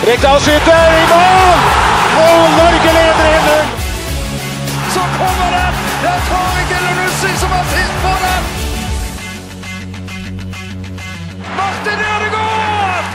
[0.00, 1.58] Rekdal skyter i mål!
[2.20, 3.66] Og Norge leder 1-0!
[4.94, 5.74] Så kommer den!
[6.00, 8.42] Det er Tariq Elunussi som har sist på den!
[11.58, 13.06] Martin Ødegaard!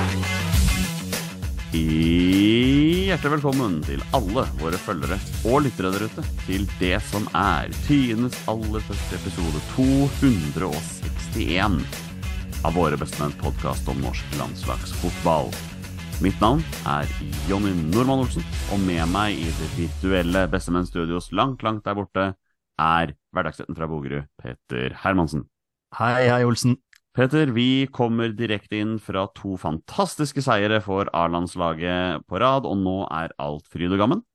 [3.09, 8.37] Hjertelig velkommen til alle våre følgere og lyttere der ute til det som er Tyenes
[8.45, 11.81] aller første episode 261
[12.65, 15.49] av Våre bestemenns podkast om norsk landslagsfotball.
[16.23, 17.09] Mitt navn er
[17.49, 22.23] Jonny Normann Olsen, og med meg i det virtuelle Bestemenn Studios langt, langt der borte
[22.79, 25.43] er hverdagsretten fra Bogerud, Peter Hermansen.
[25.99, 26.77] Hei, hei, Olsen.
[27.15, 32.97] Peter, vi kommer direkte inn fra to fantastiske seire for A-landslaget på rad, og nå
[33.11, 34.25] er alt fryd og gammen.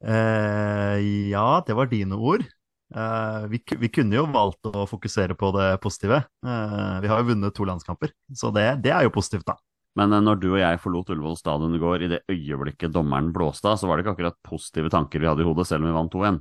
[0.00, 2.48] Eh, ja, det var dine ord.
[2.96, 6.24] Eh, vi, vi kunne jo valgt å fokusere på det positive.
[6.44, 9.60] Eh, vi har jo vunnet to landskamper, så det, det er jo positivt, da.
[9.98, 13.32] Men eh, når du og jeg forlot Ullevål stadion i går, i det øyeblikket dommeren
[13.34, 15.90] blåste av, så var det ikke akkurat positive tanker vi hadde i hodet, selv om
[15.90, 16.40] vi vant 2-1.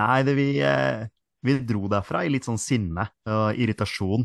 [0.00, 1.08] Nei, det, vi, eh,
[1.44, 4.24] vi dro derfra i litt sånn sinne og irritasjon.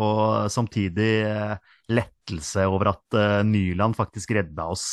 [0.00, 1.54] Og samtidig eh,
[1.90, 3.16] lettelse over at
[3.48, 4.84] Nyland faktisk redda oss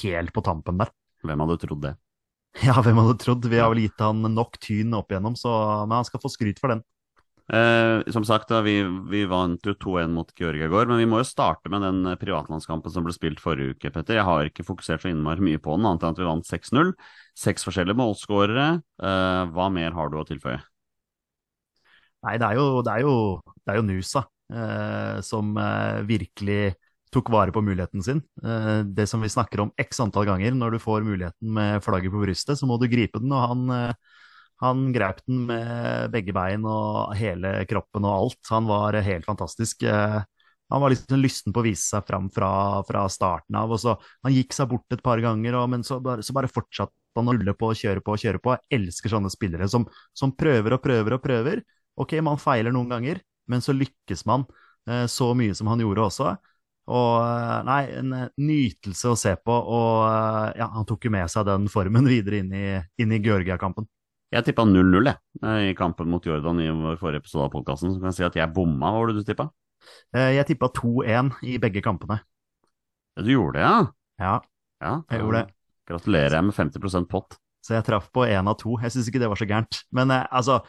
[0.00, 0.94] helt på tampen der.
[1.26, 1.96] Hvem hadde trodd det?
[2.66, 3.44] Ja, hvem hadde trodd?
[3.46, 5.52] Vi har vel gitt han nok tyn opp igjennom, så,
[5.84, 6.80] men han skal få skryt for den.
[7.50, 8.76] Eh, som sagt, da, vi,
[9.10, 12.04] vi vant jo 2-1 mot Georgia i går, men vi må jo starte med den
[12.06, 14.20] eh, privatlandskampen som ble spilt forrige uke, Petter.
[14.20, 16.92] Jeg har ikke fokusert så innmari mye på den, annet enn at vi vant 6-0.
[17.38, 18.68] Seks forskjellige målskårere.
[19.02, 20.60] Eh, hva mer har du å tilføye?
[22.28, 23.16] Nei, det er jo, det er jo,
[23.64, 24.22] det er jo Nusa
[24.52, 26.62] eh, som eh, virkelig
[27.10, 28.22] tok vare på muligheten sin.
[28.44, 32.14] Eh, det som vi snakker om x antall ganger, når du får muligheten med flagget
[32.14, 33.94] på brystet, så må du gripe den, og han,
[34.60, 38.40] han grep den med begge bein og hele kroppen og alt.
[38.52, 39.86] Han var helt fantastisk.
[39.88, 40.20] Eh,
[40.70, 42.50] han var liksom lysten på å vise seg fram fra,
[42.86, 43.72] fra starten av.
[43.72, 46.50] og så Han gikk seg bort et par ganger, og, men så bare, så bare
[46.52, 48.54] fortsatte han å rulle på og kjøre på og kjøre på.
[48.54, 51.64] Jeg elsker sånne spillere som, som prøver og prøver og prøver.
[52.00, 53.18] Ok, man feiler noen ganger,
[53.50, 54.44] men så lykkes man
[54.86, 56.34] eh, så mye som han gjorde også.
[56.90, 61.48] Og eh, nei, en nytelse å se på, og ja, han tok jo med seg
[61.48, 62.66] den formen videre inn i,
[63.00, 63.88] inn i Georgia-kampen.
[64.30, 67.90] Jeg tippa 0-0 eh, i kampen mot Jordan i vår forrige episode av podkasten.
[67.90, 68.92] Så kan jeg si at jeg bomma.
[68.92, 69.48] Hva var det du tippa?
[70.14, 72.20] Eh, jeg tippa 2-1 i begge kampene.
[73.16, 73.78] Ja, du gjorde det, ja?
[74.22, 74.34] Ja,
[74.80, 75.56] Ja, jeg gjorde det.
[75.90, 77.34] Gratulerer jeg med 50% pott.
[77.66, 78.76] Så jeg traff på én av to.
[78.80, 79.80] Jeg syns ikke det var så gærent.
[79.98, 80.60] Men eh, altså,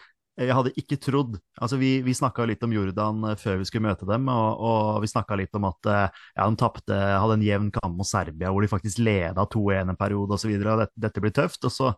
[0.41, 4.07] jeg hadde ikke trodd Altså, vi, vi snakka litt om Jordan før vi skulle møte
[4.09, 7.93] dem, og, og vi snakka litt om at ja, de tapte, hadde en jevn kamp
[7.99, 11.03] mot Serbia, hvor de faktisk leda 2-1 en periode osv., og, så videre, og dette,
[11.05, 11.67] dette blir tøft.
[11.67, 11.91] Og så,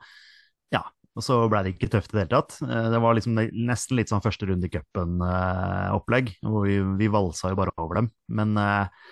[0.76, 2.56] ja, og så ble det ikke tøft i det hele tatt.
[2.66, 7.52] Eh, Det var liksom nesten litt sånn første runde i cupen-opplegg, hvor vi, vi valsa
[7.54, 8.10] jo bare over dem.
[8.34, 9.04] Men eh,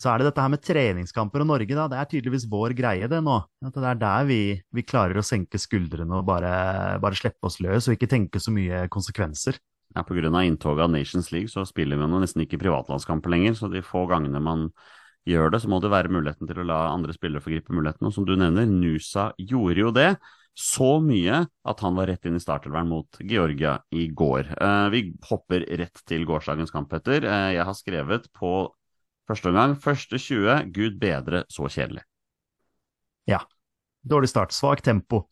[0.00, 1.84] så er det dette her med treningskamper og Norge, da.
[1.92, 3.36] Det er tydeligvis vår greie, det nå.
[3.68, 4.40] At det er der vi,
[4.72, 6.52] vi klarer å senke skuldrene og bare,
[7.02, 9.60] bare slippe oss løs, og ikke tenke så mye konsekvenser.
[9.94, 10.22] Ja, Pga.
[10.46, 13.58] inntoget av Nations League så spiller vi jo nesten ikke privatlandskamper lenger.
[13.58, 14.68] Så de få gangene man
[15.28, 18.06] gjør det, så må det være muligheten til å la andre spillere få gripe muligheten.
[18.08, 20.14] Og som du nevner, Nusa gjorde jo det.
[20.56, 24.50] Så mye at han var rett inn i startelveren mot Georgia i går.
[24.60, 27.24] Eh, vi hopper rett til gårsdagens kamp, Petter.
[27.24, 28.52] Eh, jeg har skrevet på
[29.30, 32.04] første omgang første 20 Gud bedre, så kjedelig.
[33.30, 33.40] Ja.
[34.02, 35.26] Dårlig start, svakt tempo.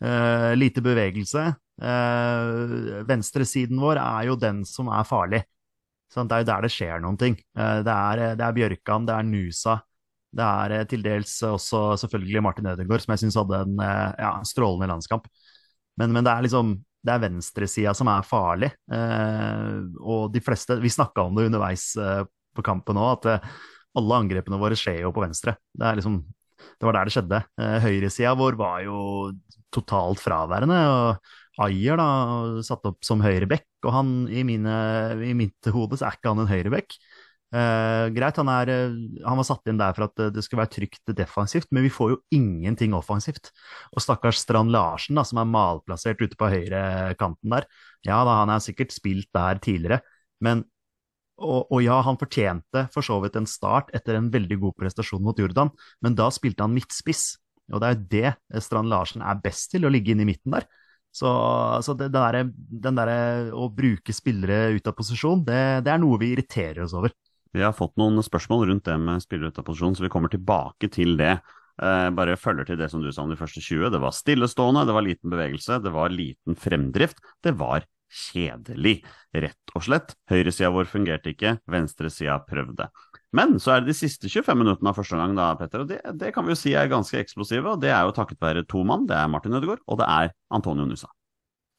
[0.00, 1.54] Eh, lite bevegelse.
[1.82, 5.42] Eh, venstresiden vår er jo den som er farlig.
[6.12, 7.34] Sånn, Det er jo der det skjer noen ting.
[7.56, 9.80] Eh, det, er, det er Bjørkan, det er Nusa.
[10.34, 14.10] Det er eh, til dels også selvfølgelig Martin Ødegaard, som jeg syns hadde en eh,
[14.20, 15.28] ja, strålende landskamp.
[16.00, 18.70] Men, men det er liksom det er venstresida som er farlig.
[18.92, 22.22] Eh, og de fleste Vi snakka om det underveis eh,
[22.54, 23.50] på kampen òg, at eh,
[24.00, 25.56] alle angrepene våre skjer jo på venstre.
[25.74, 26.22] Det liksom
[26.80, 27.40] det var der det skjedde.
[27.60, 28.98] Eh, Høyresida vår var jo
[29.74, 30.78] totalt fraværende.
[30.88, 32.08] og Ayer da,
[32.66, 34.74] satt opp som høyreback, og han i, mine,
[35.22, 36.96] i mitt hode så er ikke han en høyreback.
[37.54, 40.72] Eh, greit, han, er, eh, han var satt inn der for at det skulle være
[40.74, 43.52] trygt defensivt, men vi får jo ingenting offensivt.
[43.94, 47.68] Og stakkars Strand Larsen, da, som er malplassert ute på høyrekanten der.
[48.06, 50.02] Ja da, han har sikkert spilt der tidligere,
[50.44, 50.66] men
[51.34, 55.22] Og, og, ja, han fortjente for så vidt en start etter en veldig god prestasjon
[55.22, 57.40] mot Jordan, men da spilte han midtspiss.
[57.72, 60.54] Og det er jo det Strand Larsen er best til, å ligge inne i midten
[60.54, 60.68] der.
[61.10, 61.30] Så,
[61.82, 62.52] så det, det der,
[62.86, 63.18] den derre
[63.50, 67.10] å bruke spillere ut av posisjon, det, det, er noe vi irriterer oss over.
[67.54, 70.32] Vi har fått noen spørsmål rundt det med spillere ut av posisjon, så vi kommer
[70.32, 71.36] tilbake til det.
[71.82, 73.92] Eh, bare følger til det som du sa om de første 20.
[73.94, 77.22] Det var stillestående, det var liten bevegelse, det var liten fremdrift.
[77.42, 79.00] Det var kjedelig,
[79.34, 80.14] rett og slett.
[80.30, 82.88] Høyresida vår fungerte ikke, venstresida prøvde.
[83.34, 85.82] Men så er det de siste 25 minuttene av første omgang, da, Petter.
[85.82, 87.72] Og det, det, kan vi jo si er ganske eksplosive.
[87.72, 89.08] Og det er jo takket være to mann.
[89.10, 91.10] Det er Martin Ødegaard, og det er Antonio Nusa.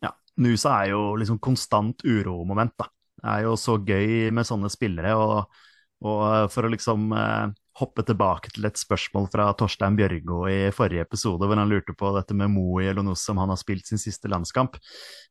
[0.04, 0.12] Ja,
[0.44, 2.90] Nusa er jo liksom konstant uromoment, da.
[3.16, 5.16] Det er jo så gøy med sånne spillere.
[5.16, 5.64] Og,
[6.04, 11.04] og for å liksom eh, hoppe tilbake til et spørsmål fra Torstein Bjørgo i forrige
[11.04, 14.00] episode, hvor han lurte på dette med Moe eller noe som han har spilt sin
[14.00, 14.78] siste landskamp.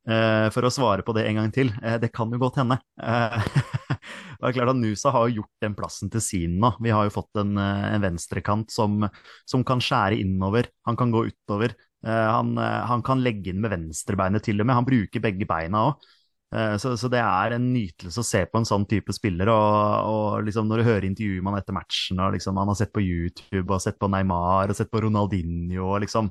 [0.05, 2.79] Eh, for å svare på det en gang til, eh, det kan jo godt hende.
[3.01, 3.39] Eh,
[4.41, 6.75] det er klart at Nusa har jo gjort den plassen til sin nå.
[6.85, 9.09] Vi har jo fått en, eh, en venstrekant som,
[9.49, 11.77] som, kan skjære innover, han kan gå utover.
[12.05, 15.49] Eh, han, eh, han, kan legge inn med venstrebeinet til og med, han bruker begge
[15.49, 16.13] beina òg.
[16.55, 19.51] Eh, så, så, det er en nytelse å se på en sånn type spiller.
[19.51, 22.95] Og, og liksom når du hører intervjuer man etter matchen, og liksom han har sett
[22.95, 26.31] på YouTube og sett på Neymar og sett på Ronaldinho og liksom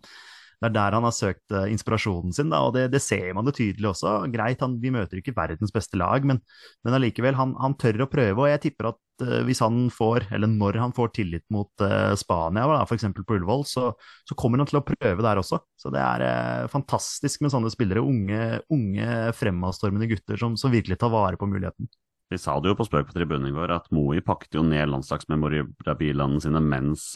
[0.64, 3.44] det er der han har søkt uh, inspirasjonen sin, da, og det, det, ser man
[3.44, 4.14] det tydelig også.
[4.32, 6.40] Greit, han, vi møter ikke verdens beste lag, men,
[6.88, 8.46] men allikevel, han, han, tør å prøve.
[8.46, 12.66] Og jeg tipper at hvis han får, eller når han får tillit mot uh, Spania,
[12.82, 13.06] f.eks.
[13.20, 13.92] på Ullevål, så,
[14.26, 15.60] så, kommer han til å prøve der også.
[15.78, 18.02] Så det er fantastisk med sånne spillere.
[18.02, 21.92] Unge, unge fremadstormende gutter som, som, virkelig tar vare på muligheten.
[22.34, 24.90] Vi sa det jo på spøk på tribunen i går, at Moi pakket jo ned
[24.90, 27.12] landslagsmemoriabilene sine mens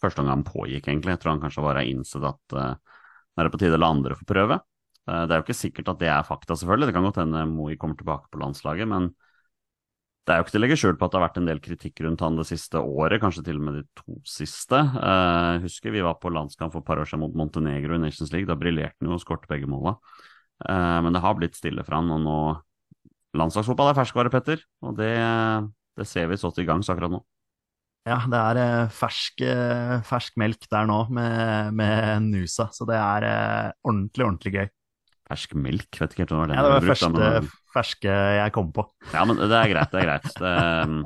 [0.00, 1.16] første gang han pågikk, egentlig.
[1.16, 2.96] Jeg tror han kanskje bare har innsett at uh,
[3.36, 4.58] nå er det på tide å la andre få prøve.
[5.06, 6.90] Eh, det er jo ikke sikkert at det er fakta, selvfølgelig.
[6.90, 9.10] Det kan godt hende Moi kommer tilbake på landslaget, men
[10.26, 11.60] det er jo ikke til å legge skjul på at det har vært en del
[11.62, 14.80] kritikk rundt han det siste året, kanskje til og med de to siste.
[14.98, 18.32] Jeg husker vi var på landskamp for et par år siden mot Montenegro i Nations
[18.34, 18.48] League.
[18.50, 19.94] Da briljerte han jo og skåret begge måla.
[20.66, 22.38] Uh, men det har blitt stille for han, og nå
[23.36, 25.12] Landslagsfotball er ferskvare, Petter, og det,
[25.98, 27.20] det ser vi så til gangs akkurat nå.
[28.06, 32.98] Ja, det er eh, fersk, eh, fersk, melk der nå med, med, Nusa, så det
[33.00, 34.68] er eh, ordentlig, ordentlig gøy.
[35.26, 35.88] Fersk melk?
[35.90, 36.58] Vet ikke helt hva det er.
[36.58, 37.30] Ja, det var første
[37.74, 38.86] ferske jeg kom på.
[39.12, 40.28] Ja, men det er greit, det er greit.
[40.38, 40.52] Det,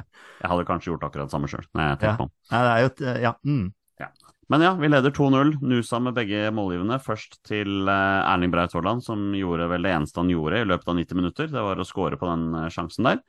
[0.43, 1.65] jeg hadde kanskje gjort akkurat det samme sjøl.
[1.75, 1.95] Ja.
[1.97, 3.33] ja, det er jo et, ja.
[3.49, 3.65] Mm.
[4.03, 4.11] ja.
[4.51, 5.55] Men ja, vi leder 2-0.
[5.63, 6.99] Nusa med begge målgivende.
[7.03, 10.99] Først til Erling Braut Haaland, som gjorde vel det eneste han gjorde i løpet av
[10.99, 11.51] 90 minutter.
[11.53, 13.23] Det var å score på den sjansen der.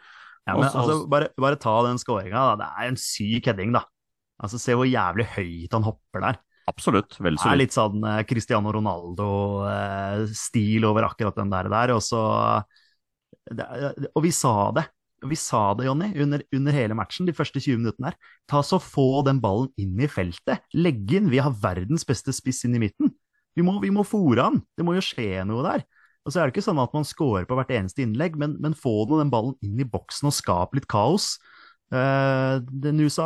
[0.50, 2.46] Ja, men Også, altså, bare, bare, ta den skåringa.
[2.60, 3.86] Det er en syk heading, da.
[4.42, 6.42] Altså, Se hvor jævlig høyt han hopper der.
[6.70, 7.18] Absolutt.
[7.20, 11.66] Vel så Det er litt sånn eh, Cristiano Ronaldo-stil eh, over akkurat den der.
[11.74, 12.22] der og, så,
[14.12, 14.86] og vi sa det.
[15.22, 18.18] Vi sa det, Jonny, under, under, hele matchen, de første 20 minuttene her.
[18.50, 20.64] Ta så Få den ballen inn i feltet.
[20.74, 21.30] Legg inn.
[21.30, 23.12] Vi har verdens beste spiss inn i midten.
[23.58, 24.62] Vi må, vi må fòre han.
[24.78, 25.86] Det må jo skje noe der.
[26.26, 28.78] Og så er det ikke sånn at man scorer på hvert eneste innlegg, men, men
[28.78, 31.34] få den ballen inn i boksen og skap litt kaos.
[31.92, 32.62] Uh,
[32.96, 33.26] Nusa,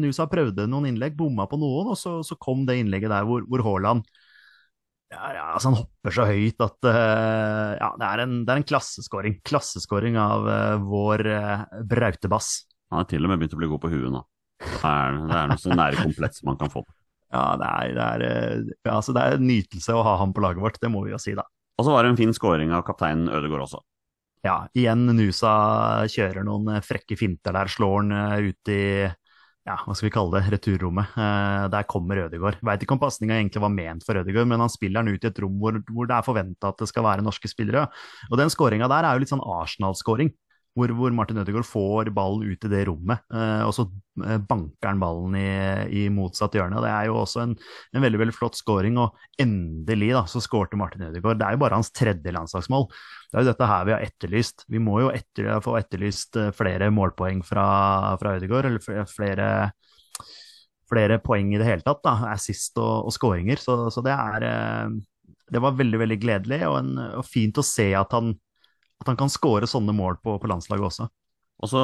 [0.00, 3.44] Nusa, prøvde noen innlegg, bomma på noen, og så, så kom det innlegget der hvor,
[3.44, 4.06] hvor Haaland
[5.12, 8.60] ja, ja, altså Han hopper så høyt at uh, ja, det er en, det er
[8.62, 9.36] en klasseskåring.
[9.46, 11.28] Klasseskåring av uh, vår
[11.86, 12.64] brautebass.
[12.90, 14.24] Han er til og med begynt å bli god på huet nå.
[14.64, 16.82] Det er, det er noe så nære komplett som man kan få.
[17.34, 20.62] Ja, det er, det er, altså det er en nytelse å ha ham på laget
[20.62, 21.44] vårt, det må vi jo si, da.
[21.76, 23.82] Og så var det en fin scoring av kapteinen Ødegaard også.
[24.46, 25.52] Ja, igjen Nusa
[26.12, 28.82] kjører noen eh, frekke finter der, slår han eh, ut i
[29.66, 31.16] ja, hva skal vi kalle det, returrommet.
[31.18, 32.60] Eh, der kommer Ødegaard.
[32.68, 35.30] Veit ikke om pasninga egentlig var ment for Ødegaard, men han spiller den ut i
[35.32, 37.88] et rom hvor, hvor det er forventa at det skal være norske spillere.
[38.30, 40.30] Og den skåringa der er jo litt sånn Arsenal-skåring
[40.76, 43.86] hvor, hvor, Martin Ødegaard får ballen ut i det rommet, eh, og så
[44.26, 45.48] eh, banker han ballen i,
[46.02, 46.82] i, motsatt hjørne.
[46.84, 47.54] Det er jo også en,
[47.96, 51.40] en veldig veldig flott scoring, og endelig da, så skårte Martin Ødegaard.
[51.40, 52.86] Det er jo bare hans tredje landslagsmål.
[52.90, 54.66] Det er jo dette her vi har etterlyst.
[54.72, 57.66] Vi må jo etter, få etterlyst eh, flere målpoeng fra,
[58.20, 59.70] fra Ødegaard, eller flere,
[60.92, 62.04] flere poeng i det hele tatt.
[62.04, 63.64] da, Assist og, og skåringer.
[63.64, 64.50] Så, så, det er
[65.46, 68.34] det var veldig veldig gledelig, og, en, og fint å se at han
[69.02, 71.08] at han kan skåre sånne mål på, på landslaget også.
[71.56, 71.82] Og så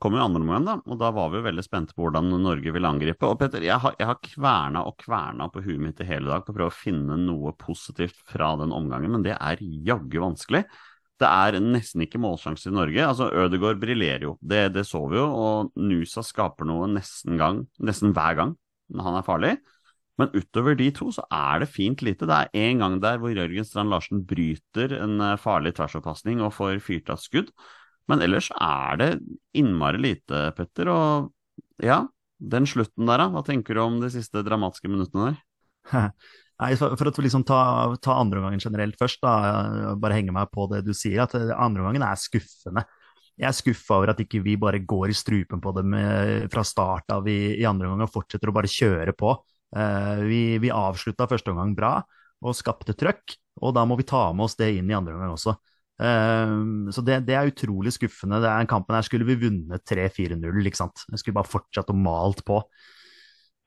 [0.00, 2.72] kom jo andre omgang, da, og da var vi jo veldig spente på hvordan Norge
[2.72, 3.28] ville angripe.
[3.28, 6.46] Og Petter, jeg har, jeg har kverna og kverna på huet mitt i hele dag
[6.46, 10.64] på å prøve å finne noe positivt fra den omgangen, men det er jaggu vanskelig.
[11.20, 13.04] Det er nesten ikke målsjanser i Norge.
[13.04, 17.66] Altså, Ødegaard briljerer jo, det, det, så vi jo, og Nusa skaper noe nesten, gang,
[17.84, 18.56] nesten hver gang
[19.04, 19.52] han er farlig.
[20.20, 22.28] Men utover de to så er det fint lite.
[22.28, 26.52] Det er en gang der hvor Jørgen Strand Larsen bryter en eh, farlig tversoppasning og
[26.52, 27.48] får fyrt av skudd.
[28.10, 29.10] Men ellers er det
[29.56, 30.90] innmari lite, Petter.
[30.92, 31.30] Og
[31.84, 32.02] ja,
[32.36, 33.30] den slutten der, da.
[33.32, 36.12] Hva tenker du om de siste dramatiske minuttene der?
[36.60, 37.60] Nei, for, å liksom ta,
[38.04, 42.20] ta andreomgangen generelt først, da, bare henge meg på det du sier, at andreomgangen er
[42.20, 42.84] skuffende.
[43.40, 45.94] Jeg er skuffa over at ikke vi bare går i strupen på dem
[46.52, 49.32] fra start av i, i andre omgang og fortsetter å bare kjøre på.
[49.70, 51.92] Uh, vi vi avslutta første omgang bra
[52.40, 55.34] og skapte trøkk, og da må vi ta med oss det inn i andre omgang
[55.36, 55.54] også.
[56.00, 58.40] Uh, så det, det, er utrolig skuffende.
[58.42, 61.04] Det er en kampen her skulle vi vunnet 3-4-0, ikke sant.
[61.12, 62.62] Jeg skulle bare fortsatt og malt på.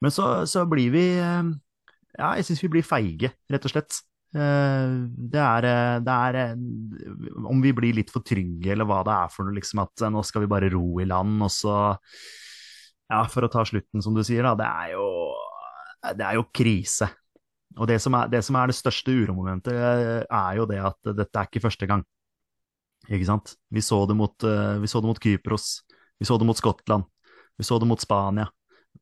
[0.04, 1.54] Men så, så blir vi uh,
[2.18, 4.04] Ja, jeg syns vi blir feige, rett og slett.
[4.34, 4.94] Eh,
[5.30, 6.56] det er, eh, det er, eh,
[7.46, 10.24] Om vi blir litt for trygge, eller hva det er for noe, liksom at nå
[10.26, 11.98] skal vi bare ro i land, og så
[13.12, 14.56] Ja, for å ta slutten, som du sier, da.
[14.56, 15.04] Det er jo,
[16.04, 17.10] det er jo krise.
[17.80, 21.40] Og det som, er, det som er det største uromomentet, er jo det at dette
[21.40, 22.04] er ikke første gang.
[23.10, 23.56] Ikke sant?
[23.74, 24.36] Vi så det mot,
[24.80, 25.82] vi så det mot Kypros,
[26.22, 27.08] vi så det mot Skottland,
[27.58, 28.46] vi så det mot Spania.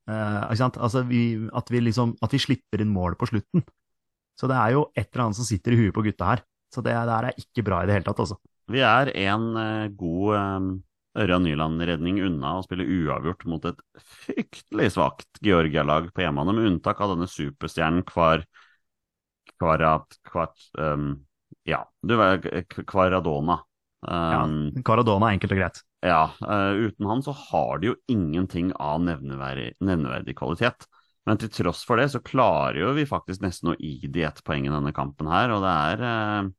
[0.10, 0.80] Eh, ikke sant?
[0.82, 1.24] Altså, vi,
[1.56, 3.66] at, vi liksom, at vi slipper inn mål på slutten.
[4.40, 6.46] Så det er jo et eller annet som sitter i huet på gutta her.
[6.72, 8.40] Så det der er ikke bra i det hele tatt, altså.
[8.72, 10.80] Vi er en uh, god
[11.20, 17.02] Ørjan Nyland-redning unna å spille uavgjort mot et fryktelig svakt Georgia-lag på hjemmebane, med unntak
[17.04, 18.46] av denne superstjernen Kvar...
[19.60, 20.22] Kvarat...
[20.28, 20.56] Kvart...
[20.80, 21.26] Um,
[21.68, 22.48] ja, du vet
[22.88, 23.60] Kvaradona.
[24.08, 25.82] Um, ja, Kvaradona er enkelt og greit.
[26.02, 30.88] Ja, uh, uten han så har de jo ingenting av nevneverdig, nevneverdig kvalitet.
[31.28, 34.42] Men til tross for det så klarer jo vi faktisk nesten å gi de ett
[34.48, 36.50] poeng i denne kampen her, og det er uh,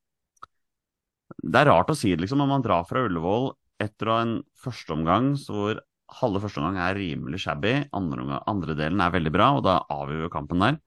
[1.40, 3.50] Det er rart å si det, liksom, når man drar fra Ullevål
[3.84, 5.80] etter å ha en førsteomgang hvor
[6.12, 10.26] halve første omgang er rimelig shabby, andre, andre, delen er veldig bra, og da avgjør
[10.26, 10.78] vi kampen der.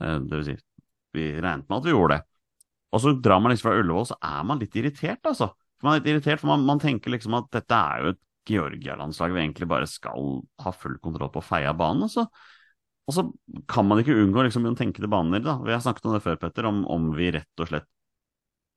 [0.00, 0.56] Eh, det vil si,
[1.16, 2.26] vi regnet med at vi gjorde det.
[2.90, 5.52] Og så drar man liksom fra Ullevål, så er man litt irritert, altså.
[5.84, 9.34] Man er litt irritert, for man, man tenker liksom at dette er jo et Georgia-landslag
[9.36, 12.08] vi egentlig bare skal ha full kontroll på å feie av banen.
[12.08, 12.26] Og så
[13.10, 13.24] og så
[13.66, 15.42] kan man ikke unngå liksom, å tenke til baner.
[15.42, 17.88] Vi har snakket om det før, Petter, om, om vi rett og slett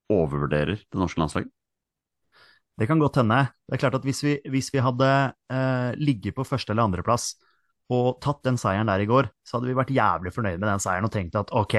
[0.09, 1.51] overvurderer det norske landslaget.
[2.79, 3.39] Det kan godt hende.
[3.67, 5.09] Det er klart at Hvis vi, hvis vi hadde
[5.51, 7.35] eh, ligget på første- eller andreplass
[7.93, 10.81] og tatt den seieren der i går, så hadde vi vært jævlig fornøyd med den
[10.81, 11.75] seieren og tenkt at ok,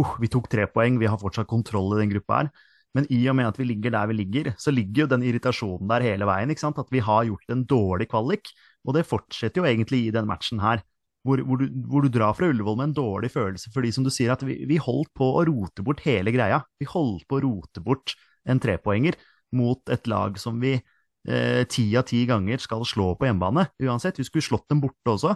[0.00, 2.48] uh, vi tok tre poeng, vi har fortsatt kontroll i den gruppa her.
[2.94, 5.90] Men i og med at vi ligger der vi ligger, så ligger jo den irritasjonen
[5.90, 6.50] der hele veien.
[6.50, 6.78] ikke sant?
[6.78, 8.50] At vi har gjort en dårlig kvalik.
[8.86, 10.82] Og det fortsetter jo egentlig i den matchen her
[11.24, 14.10] hvor, hvor, du, hvor, du, drar fra Ullevål med en dårlig følelse fordi, som du
[14.12, 16.60] sier, at vi, vi, holdt på å rote bort hele greia.
[16.76, 18.12] Vi holdt på å rote bort
[18.44, 19.16] en trepoenger
[19.54, 24.18] mot et lag som vi eh, ti av ti ganger skal slå på hjemmebane, uansett.
[24.20, 25.34] Vi skulle slått dem borte også.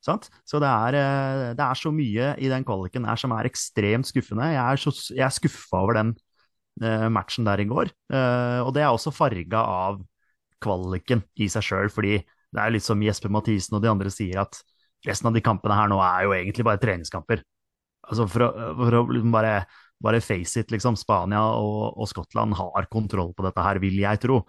[0.00, 0.30] Sant?
[0.48, 4.08] Så det er, eh, det er, så mye i den kvaliken her som er ekstremt
[4.08, 4.48] skuffende.
[4.54, 6.14] Jeg er, så, er skuffa over den
[6.82, 7.92] eh, matchen der i går.
[8.64, 10.00] Og det er også farga av
[10.60, 14.42] kvaliken i seg sjøl, fordi det er litt som Jesper Mathisen og de andre sier,
[14.42, 14.58] at
[15.06, 17.44] resten av de kampene her nå er jo egentlig bare treningskamper.
[18.10, 18.50] Altså for å,
[18.80, 19.54] for å liksom bare,
[20.04, 20.96] bare, face it, liksom.
[20.98, 24.40] Spania og, og, Skottland har kontroll på dette her, vil jeg tro.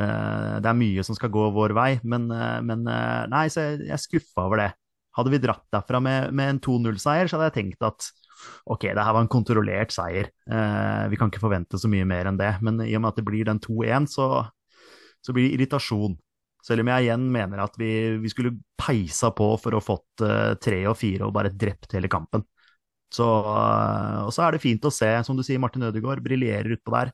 [0.00, 3.66] Uh, det er mye som skal gå vår vei, men, uh, men uh, Nei, så
[3.66, 4.70] jeg, jeg er skuffa over det.
[5.12, 8.08] Hadde vi dratt derfra med, med en 2-0-seier, så hadde jeg tenkt at
[8.72, 10.32] ok, det her var en kontrollert seier.
[11.12, 12.48] vi kan ikke forvente så mye mer enn det.
[12.64, 14.26] Men i og med at det blir den 2-1, så,
[15.22, 16.16] så blir det irritasjon.
[16.64, 17.92] Selv om jeg igjen mener at vi,
[18.24, 20.24] vi skulle peisa på for å fått
[20.64, 22.42] tre og fire og bare drept hele kampen.
[23.12, 26.76] Så, uh, og så er det fint å se, som du sier, Martin Ødegaard briljerer
[26.76, 27.12] utpå der.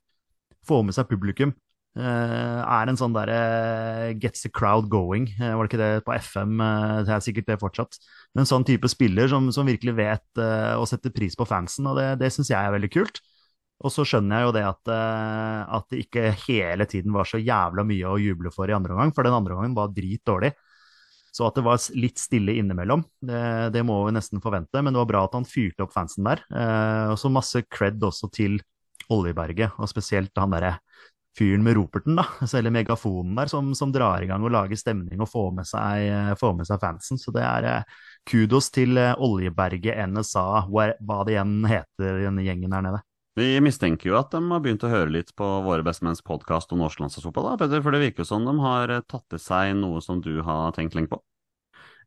[0.68, 1.54] Få med seg publikum.
[1.98, 6.60] Uh, er en sånn derre gets the crowd going, var det ikke det på FM?
[7.08, 7.98] det er sikkert det fortsatt.
[8.32, 10.42] Men en sånn type spiller som, som virkelig vet
[10.78, 13.22] å sette pris på fansen, og det, det syns jeg er veldig kult.
[13.86, 17.38] Og så skjønner jeg jo det at, eh, at, det ikke hele tiden var så
[17.38, 20.50] jævla mye å juble for i andre omgang, for den andre omgangen var dritdårlig.
[21.38, 23.42] Så at det var litt stille innimellom, det,
[23.76, 24.82] det, må vi nesten forvente.
[24.82, 26.42] Men det var bra at han fyrte opp fansen der.
[26.50, 28.58] Eh, og så masse cred også til
[29.14, 30.74] Oljeberget, og spesielt han derre
[31.38, 32.24] fyren med roperten, da,
[32.58, 36.34] eller megafonen der, som, som, drar i gang og lager stemning og får med seg,
[36.40, 37.20] får med seg fansen.
[37.20, 42.74] Så det er eh, kudos til eh, Oljeberget, NSA, hva, det igjen heter, denne gjengen
[42.74, 43.04] der nede.
[43.38, 46.80] Vi mistenker jo at de har begynt å høre litt på Våre bestemenns podkast om
[46.82, 47.52] norsk landslagsfotball,
[47.84, 50.74] for det virker jo som de har eh, tatt til seg noe som du har
[50.74, 51.22] tenkt lenge på?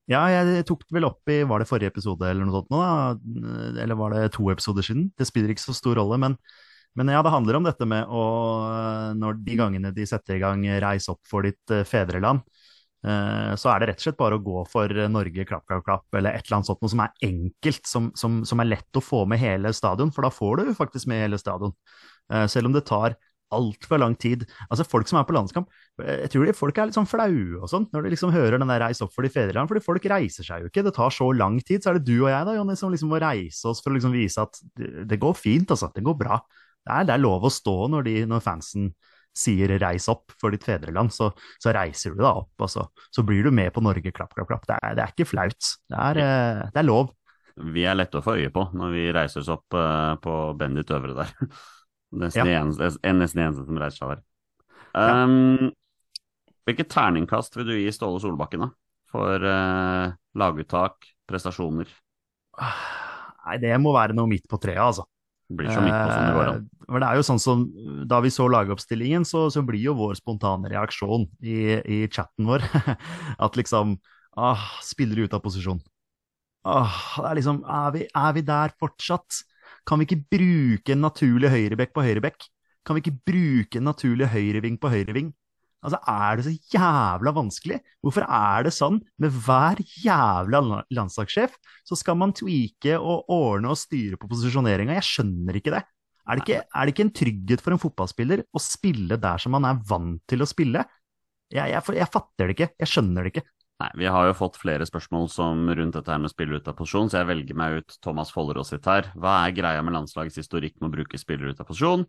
[0.10, 2.80] Ja, jeg tok det vel opp i Var det forrige episode eller noe sånt nå,
[2.82, 3.84] da?
[3.84, 5.12] Eller var det to episoder siden?
[5.18, 6.36] Det spiller ikke så stor rolle, men,
[6.98, 8.24] men ja, det handler om dette med å
[9.20, 12.42] Når de gangene de setter i gang Reis opp for ditt eh, fedreland,
[13.02, 16.06] Eh, så er det rett og slett bare å gå for Norge klapp, klapp, klapp,
[16.14, 19.02] eller et eller annet sånt noe som er enkelt, som, som, som, er lett å
[19.02, 21.74] få med hele stadion, for da får du faktisk med hele stadion.
[22.32, 23.18] Eh, selv om det tar
[23.56, 24.46] altfor lang tid.
[24.70, 25.70] Altså Folk som er på landskamp,
[26.02, 28.72] jeg tror de folk er litt sånn flaue og sånn når de liksom hører den
[28.72, 30.86] der 'reis opp for de fedreland', fordi folk reiser seg jo ikke.
[30.88, 31.84] Det tar så lang tid.
[31.84, 33.98] Så er det du og jeg da, Jonny, som liksom må reise oss for å
[33.98, 35.92] liksom vise at det, går fint, altså.
[35.94, 36.42] Det går bra.
[36.82, 38.92] Det er, det er lov å stå når, de, når fansen
[39.32, 41.32] sier 'reis opp for ditt fedreland', så,
[41.62, 44.50] så reiser du deg opp, og så, så, blir du med på Norge, klapp, klapp,
[44.50, 44.68] klapp.
[44.68, 45.76] Det er, det er ikke flaut.
[45.88, 47.12] Det er, eh, det er lov.
[47.72, 50.92] Vi er lette å få øye på når vi reiser oss opp uh, på Bendit
[50.96, 51.34] Øvre der.
[52.12, 52.44] Ja.
[52.44, 54.22] eneste, nesten eneste som reiser seg der.
[54.92, 55.72] Um,
[56.68, 58.72] hvilket terningkast vil du gi Ståle Solbakken da?
[59.12, 61.90] for uh, laguttak, prestasjoner?
[62.62, 65.08] Nei, det må være noe midt på treet, altså.
[65.52, 66.66] Det blir så midt på som det går an.
[66.88, 67.64] Uh, det er jo sånn som,
[68.08, 72.64] Da vi så lagoppstillingen, så, så blir jo vår spontane reaksjon i, i chatten vår
[73.46, 73.98] at liksom
[74.40, 75.82] ah, Spiller ut av posisjon.
[76.64, 79.42] Ah, det er liksom er vi, er vi der fortsatt?
[79.88, 82.48] Kan vi ikke bruke en naturlig høyrebekk på høyrebekk?
[82.86, 85.32] Kan vi ikke bruke en naturlig høyreving på høyreving?
[85.82, 87.80] Altså, Er det så jævla vanskelig?
[88.06, 91.56] Hvorfor er det sånn med hver jævla landslagssjef?
[91.88, 94.94] Så skal man tweake og ordne og styre på posisjoneringa.
[95.00, 95.82] Jeg skjønner ikke det.
[96.30, 99.56] Er det ikke, er det ikke en trygghet for en fotballspiller å spille der som
[99.58, 100.86] man er vant til å spille?
[101.52, 102.70] Jeg, jeg, jeg fatter det ikke.
[102.80, 103.48] Jeg skjønner det ikke.
[103.82, 106.76] Nei, Vi har jo fått flere spørsmål som rundt dette her med spillere ut av
[106.78, 109.08] posisjon, så jeg velger meg ut Thomas Follerås sitt her.
[109.18, 112.06] Hva er greia med landslagets historikk med å bruke spillere ut av posisjon?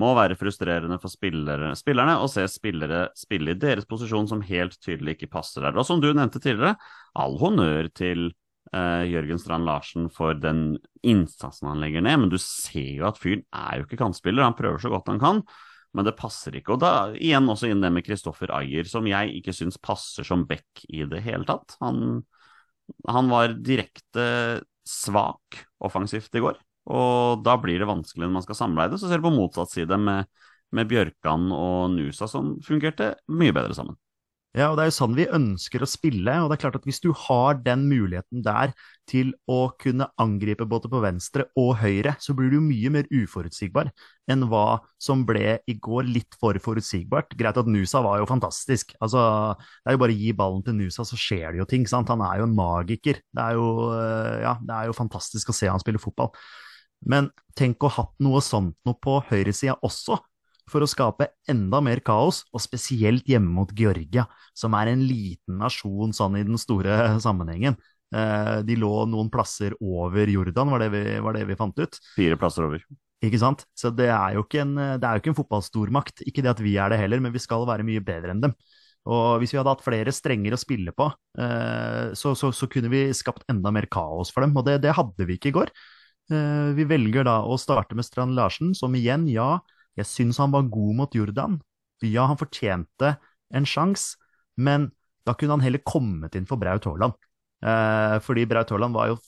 [0.00, 4.78] Må være frustrerende for spillere, spillerne å se spillere spille i deres posisjon som helt
[4.80, 5.76] tydelig ikke passer der.
[5.76, 6.78] Og som du nevnte tidligere,
[7.18, 8.30] all honnør til
[8.72, 13.20] uh, Jørgen Strand Larsen for den innsatsen han legger ned, men du ser jo at
[13.20, 15.44] fyren er jo ikke kantspiller, han prøver så godt han kan
[15.96, 16.74] men det passer ikke.
[16.76, 20.46] Og da igjen også inn det med Kristoffer Ayer, som jeg ikke syns passer som
[20.48, 21.74] back i det hele tatt.
[21.82, 22.20] Han,
[23.08, 24.26] han, var direkte
[24.86, 29.00] svak offensivt i går, og da blir det vanskelig når man skal samarbeide.
[29.00, 30.30] Så ser du på motsatt side med,
[30.76, 33.98] med Bjørkan og Nusa, som fungerte mye bedre sammen.
[34.50, 36.32] Ja, og det er jo sånn vi ønsker å spille.
[36.42, 38.72] og det er klart at Hvis du har den muligheten der
[39.06, 43.92] til å kunne angripe både på venstre og høyre, så blir du mye mer uforutsigbar
[44.30, 47.36] enn hva som ble i går litt for forutsigbart.
[47.38, 48.94] Greit at Nusa var jo fantastisk.
[49.00, 51.86] altså Det er jo bare å gi ballen til Nusa, så skjer det jo ting.
[51.86, 52.08] sant?
[52.10, 53.22] Han er jo en magiker.
[53.22, 56.34] Det er jo, eh, ja, det er jo fantastisk å se han spille fotball.
[57.06, 60.18] Men tenk å ha hatt noe sånt noe på høyresida også
[60.70, 65.60] for å skape enda mer kaos, og spesielt hjemme mot Georgia, som er en liten
[65.60, 67.78] nasjon sånn i den store sammenhengen.
[68.14, 72.02] Eh, de lå noen plasser over Jordan, var det, vi, var det vi fant ut.
[72.16, 72.84] Fire plasser over.
[73.20, 73.66] Ikke sant?
[73.76, 76.22] Så det er jo ikke en, det er jo ikke en fotballstormakt.
[76.24, 78.54] Ikke det at vi er det heller, men vi skal være mye bedre enn dem.
[79.08, 81.06] Og hvis vi hadde hatt flere strenger å spille på,
[81.40, 84.56] eh, så, så, så, kunne vi skapt enda mer kaos for dem.
[84.56, 85.72] Og det, det hadde vi ikke i går.
[86.30, 89.56] Eh, vi velger da å starte med Strand Larsen, som igjen, ja,
[89.98, 91.58] jeg syns han var god mot Jordan.
[92.06, 93.16] Ja, han fortjente
[93.54, 94.16] en sjanse,
[94.56, 94.90] men
[95.26, 97.18] da kunne han heller kommet inn for Braut Haaland.
[97.60, 99.18] Eh, fordi Braut Haaland var jo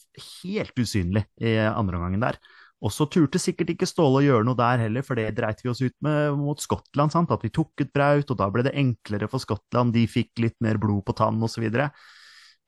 [0.43, 2.39] helt usynlig i andre omgangen der.
[2.83, 5.71] Og så turte sikkert ikke Ståle å gjøre noe der heller, for det dreit vi
[5.71, 7.15] oss ut med mot Skottland.
[7.15, 7.31] Sant?
[7.31, 9.95] At vi tok ut Braut, og da ble det enklere for Skottland.
[9.95, 11.69] De fikk litt mer blod på tann osv.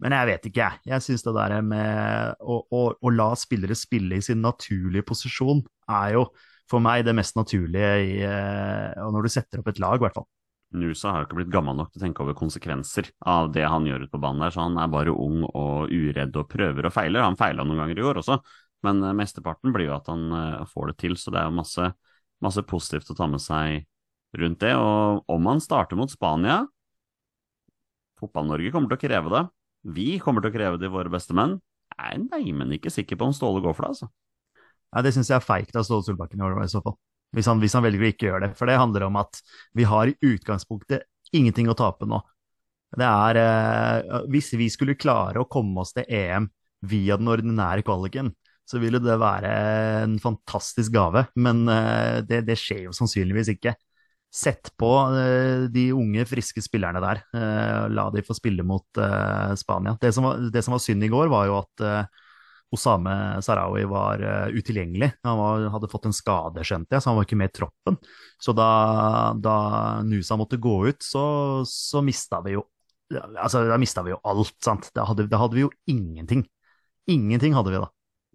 [0.05, 0.83] Men jeg vet ikke, jeg.
[0.93, 5.65] Jeg syns det der med å, å, å, la spillere spille i sin naturlige posisjon
[5.91, 6.29] er jo
[6.71, 10.17] for meg det mest naturlige i, eh, når du setter opp et lag, i hvert
[10.17, 10.29] fall.
[10.75, 13.87] Nusa har jo ikke blitt gammel nok til å tenke over konsekvenser av det han
[13.87, 16.95] gjør ute på banen der, så han er bare ung og uredd og prøver og
[16.95, 17.23] feiler.
[17.23, 18.41] Han feila noen ganger i år også,
[18.87, 21.59] men eh, mesteparten blir jo at han eh, får det til, så det er jo
[21.61, 21.91] masse,
[22.45, 23.85] masse positivt å ta med seg
[24.41, 24.75] rundt det.
[24.75, 26.65] Og om han starter mot Spania
[28.21, 29.45] Fotball-Norge kommer til å kreve det.
[29.95, 31.59] Vi kommer til å kreve det i våre beste menn.
[31.95, 34.09] Jeg er neimen ikke sikker på om Ståle går for det, altså.
[34.95, 36.95] Ja, det syns jeg er feigt av Ståle Solbakken i så fall.
[37.35, 38.53] Hvis han, hvis han, velger å ikke gjøre det.
[38.59, 39.41] For det handler om at
[39.75, 42.21] vi har i utgangspunktet ingenting å tape nå.
[42.95, 46.47] Det er eh, Hvis vi skulle klare å komme oss til EM
[46.87, 48.31] via den ordinære kvaliken,
[48.65, 49.51] så ville det være
[50.05, 51.27] en fantastisk gave.
[51.35, 53.75] Men eh, det, det, skjer jo sannsynligvis ikke.
[54.35, 57.25] Sett på eh, de unge, friske spillerne der.
[57.35, 59.99] Eh, la de få spille mot eh, Spania.
[60.01, 62.23] Det som, var, det som, var, synd i går, var jo at eh,
[62.75, 65.11] Osame Sarawi var uh, utilgjengelig.
[65.27, 67.99] Han var, hadde fått en skade, skjønte jeg, så han var ikke med i troppen.
[68.43, 68.69] Så da,
[69.39, 69.57] da
[70.07, 71.25] Nusa måtte gå ut, så,
[71.69, 72.69] så mista vi jo
[73.15, 74.89] Altså, da mista vi jo alt, sant.
[74.97, 76.41] Da hadde, da hadde, vi jo ingenting.
[77.13, 77.91] Ingenting hadde vi da.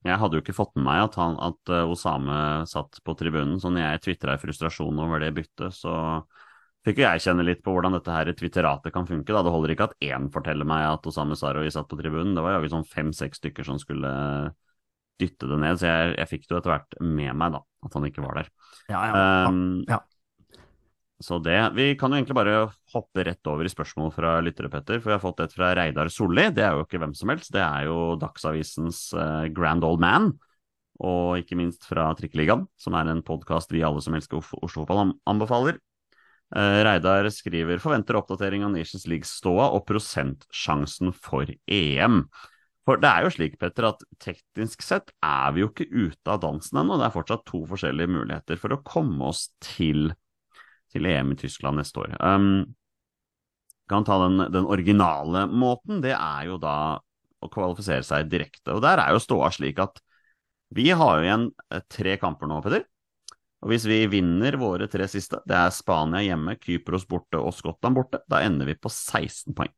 [0.05, 2.37] Jeg hadde jo ikke fått med meg at, han, at uh, Osame
[2.69, 6.21] satt på tribunen, så når jeg tvitra i frustrasjon over det byttet, så
[6.87, 9.33] fikk jo jeg kjenne litt på hvordan dette her twitteratet kan funke.
[9.33, 9.43] Da.
[9.45, 12.35] Det holder ikke at én forteller meg at Osame Saroui satt på tribunen.
[12.37, 14.11] Det var jo sånn fem-seks stykker som skulle
[15.19, 17.97] dytte det ned, så jeg, jeg fikk det jo etter hvert med meg, da, at
[17.97, 18.53] han ikke var der.
[18.87, 19.23] Ja, ja.
[19.49, 19.99] Um, ja.
[21.19, 25.01] Så det Vi kan jo egentlig bare hoppe rett over i spørsmål fra lyttere, Petter.
[25.01, 26.47] For vi har fått et fra Reidar Solli.
[26.55, 27.51] Det er jo ikke hvem som helst.
[27.51, 30.31] Det er jo Dagsavisens uh, Grand Old Man.
[31.03, 35.79] Og ikke minst fra Trikkeligaen, som er en podkast vi alle som elsker Oslo-fotball, anbefaler.
[36.55, 42.23] Uh, Reidar skriver forventer oppdatering av Nations League-ståa og prosentsjansen for EM.
[42.89, 46.41] For det er jo slik, Petter, at teknisk sett er vi jo ikke ute av
[46.41, 46.97] dansen ennå.
[46.97, 50.09] Det er fortsatt to forskjellige muligheter for å komme oss til
[50.89, 52.15] til EM i Tyskland neste år.
[52.17, 52.75] Um,
[53.89, 56.99] kan ta den, den, originale måten, det er jo da
[57.39, 58.75] å kvalifisere seg direkte.
[58.75, 60.01] Og der er jo ståa slik at
[60.75, 62.83] vi har jo igjen eh, tre kamper nå, Peder.
[63.59, 67.97] Og hvis vi vinner våre tre siste, det er Spania hjemme, Kypros borte og Skottland
[67.97, 69.71] borte, da ender vi på 16 poeng.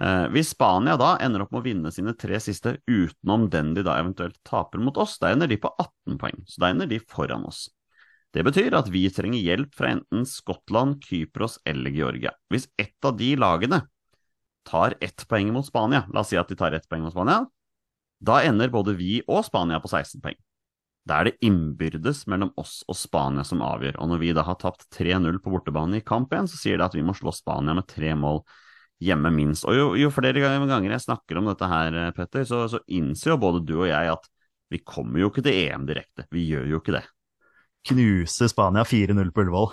[0.00, 3.84] Eh, hvis Spania da ender opp med å vinne sine tre siste utenom den de
[3.84, 6.40] da eventuelt taper mot oss, da ender de på 18 poeng.
[6.46, 7.66] Så da ender de foran oss.
[8.32, 12.32] Det betyr at vi trenger hjelp fra enten Skottland, Kypros eller Georgia.
[12.52, 13.82] Hvis ett av de lagene
[14.68, 17.42] tar ett poeng mot Spania, la oss si at de tar ett poeng mot Spania,
[18.20, 20.36] da ender både vi og Spania på 16 poeng.
[21.08, 24.58] Da er det innbyrdes mellom oss og Spania som avgjør, og når vi da har
[24.60, 27.76] tapt 3-0 på bortebane i kamp igjen, så sier det at vi må slå Spania
[27.76, 28.42] med tre mål
[29.04, 29.64] hjemme minst.
[29.68, 33.40] Og jo, jo flere ganger jeg snakker om dette her, Petter, så, så innser jo
[33.40, 34.26] både du og jeg at
[34.68, 36.26] vi kommer jo ikke til EM direkte.
[36.34, 37.06] Vi gjør jo ikke det
[37.88, 39.70] knuse Spania 4-0 på Ullevål.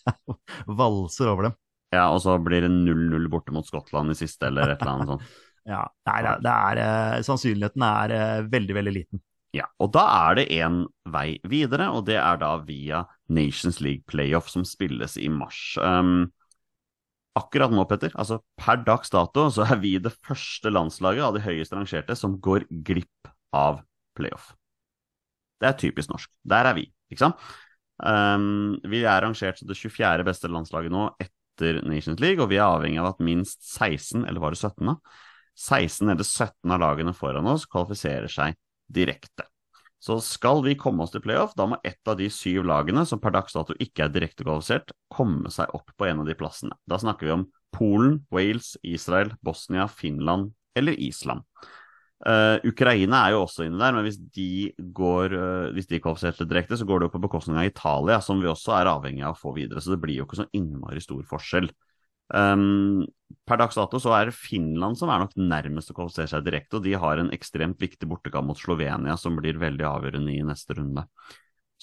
[0.78, 1.56] Valser over dem.
[1.94, 5.12] Ja, og så blir det 0-0 borte mot Skottland i siste, eller et eller annet
[5.12, 5.28] sånt.
[5.74, 9.22] ja, nei, det er, uh, sannsynligheten er uh, veldig, veldig liten.
[9.54, 10.80] Ja, og da er det én
[11.14, 15.76] vei videre, og det er da via Nations League playoff, som spilles i mars.
[15.78, 16.32] Um,
[17.38, 21.44] akkurat nå, Petter, altså per dags dato, så er vi det første landslaget av de
[21.44, 23.84] høyest rangerte som går glipp av
[24.18, 24.50] playoff.
[25.62, 26.32] Det er typisk norsk.
[26.50, 26.88] Der er vi.
[27.12, 27.46] Ikke sant?
[28.02, 30.26] Um, vi er rangert som det 24.
[30.26, 34.42] beste landslaget nå etter Nations League, og vi er avhengig av at minst 16, eller
[34.42, 34.98] var det 17, da?
[35.54, 39.46] 16 eller 17 av lagene foran oss kvalifiserer seg direkte.
[40.04, 43.20] Så skal vi komme oss til playoff, da må ett av de syv lagene som
[43.22, 46.76] per dags dato ikke er direkte kvalifisert, komme seg opp på en av de plassene.
[46.84, 51.46] Da snakker vi om Polen, Wales, Israel, Bosnia, Finland eller Island.
[52.24, 56.46] Uh, Ukraina er jo også inne der, men hvis de går uh, hvis de kvalifiserte
[56.48, 59.34] direkte, så går det jo på bekostning av Italia, som vi også er avhengig av
[59.34, 59.82] å få videre.
[59.84, 61.68] Så det blir jo ikke så innmari stor forskjell.
[62.32, 63.04] Um,
[63.44, 66.78] per dags dato så er det Finland som er nok nærmest å kvalifisere seg direkte,
[66.78, 70.78] og de har en ekstremt viktig bortekamp mot Slovenia som blir veldig avgjørende i neste
[70.78, 71.06] runde.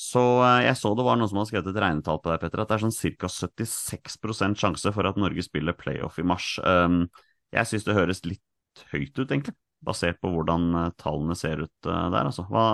[0.02, 2.64] Så uh, jeg så det var noen som hadde skrevet et regnetall på deg, Petter,
[2.64, 3.34] at det er sånn ca.
[3.36, 6.56] 76% sjanse for at Norge spiller playoff i mars.
[6.66, 7.04] Um,
[7.52, 11.90] jeg syns det høres litt høyt ut, egentlig basert på hvordan eh, tallene ser ut
[11.90, 12.46] eh, der, altså.
[12.50, 12.66] Hva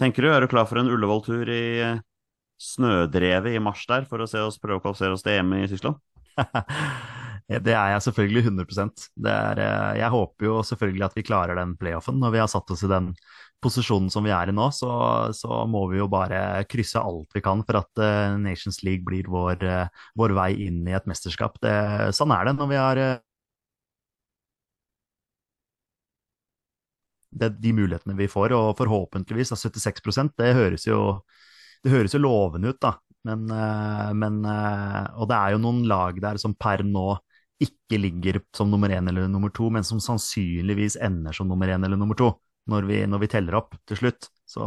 [0.00, 0.30] tenker du?
[0.32, 2.02] Er du klar for en Ullevål-tur i eh,
[2.62, 5.68] snødrevet i mars der, for å se oss prøve å kvalifisere oss til EM i
[5.70, 6.00] Tyskland?
[7.66, 8.90] det er jeg selvfølgelig 100
[9.24, 9.62] det er,
[9.98, 12.20] Jeg håper jo selvfølgelig at vi klarer den playoffen.
[12.22, 13.12] Når vi har satt oss i den
[13.62, 14.92] posisjonen som vi er i nå, så,
[15.36, 19.28] så må vi jo bare krysse alt vi kan for at uh, Nations League blir
[19.30, 21.60] vår, uh, vår, vei inn i et mesterskap.
[21.62, 21.76] Det,
[22.16, 23.02] sånn er det når vi har
[27.32, 31.00] det, de mulighetene vi får, og forhåpentligvis da, 76% det høres jo,
[31.84, 32.96] det høres jo lovende ut, da.
[33.28, 37.18] Men, eh, men, eh, Og det er jo noen lag der som per nå
[37.62, 41.84] ikke ligger som nummer én eller nummer to, men som sannsynligvis ender som nummer én
[41.84, 42.32] eller nummer to
[42.70, 44.28] når vi, når vi teller opp til slutt.
[44.46, 44.66] Så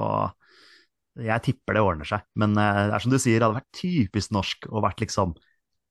[1.16, 2.24] jeg tipper det ordner seg.
[2.40, 5.36] Men eh, det er som du sier, det hadde vært typisk norsk å vært liksom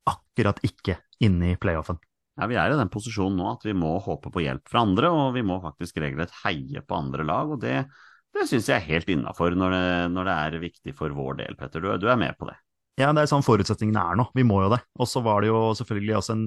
[0.08, 2.00] akkurat ikke inne i playoffen.
[2.34, 5.12] Ja, Vi er i den posisjonen nå at vi må håpe på hjelp fra andre,
[5.14, 7.52] og vi må faktisk regelrett heie på andre lag.
[7.54, 7.84] og Det,
[8.34, 9.74] det syns jeg er helt innafor når,
[10.12, 11.82] når, det er viktig for vår del, Petter.
[11.82, 12.56] Du, du, er med på det?
[12.98, 14.28] Ja, det er sånn forutsetningene er nå.
[14.38, 14.80] Vi må jo det.
[15.02, 16.44] Og så var det jo selvfølgelig også en,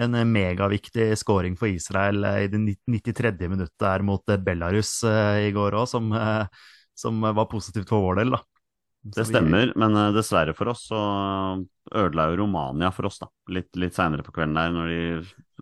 [0.00, 3.34] en megaviktig scoring for Israel i det 93.
[3.50, 6.08] minuttet der mot Belarus uh, i går òg, som,
[6.96, 8.40] som, var positivt for vår del, da.
[9.00, 10.98] Det stemmer, men dessverre for oss så
[11.96, 13.30] ødela jo Romania for oss, da.
[13.52, 15.00] Litt, litt seinere på kvelden der, når de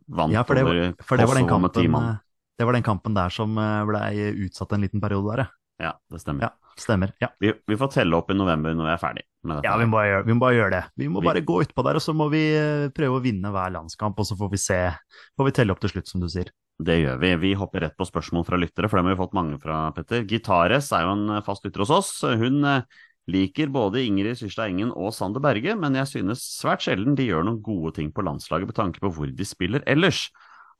[0.09, 2.19] vant ja, for det, over for det var, den kampen, eh,
[2.59, 5.58] det var den kampen der som blei ble utsatt en liten periode der, ja.
[5.79, 6.49] Ja, det stemmer.
[6.49, 7.31] Ja, stemmer, ja.
[7.43, 9.69] Vi, vi, får telle opp i november når vi er ferdig med dette.
[9.69, 10.85] Ja, vi må gjøre, vi må bare gjøre det.
[10.99, 11.31] Vi må vi...
[11.31, 12.45] bare gå utpå der, og så må vi
[12.97, 14.81] prøve å vinne hver landskamp, og så får vi se.
[15.39, 16.51] Får vi telle opp til slutt, som du sier.
[16.79, 17.33] Det gjør vi.
[17.43, 20.27] Vi hopper rett på spørsmål fra lyttere, for dem har vi fått mange fra, Petter.
[20.31, 22.13] Gitares er jo en fast lytter hos oss.
[22.39, 22.63] Hun
[23.29, 27.45] Liker både Ingrid Syrstad Engen og Sander Berge, men jeg synes svært sjelden de gjør
[27.45, 30.31] noen gode ting på landslaget med tanke på hvor de spiller ellers.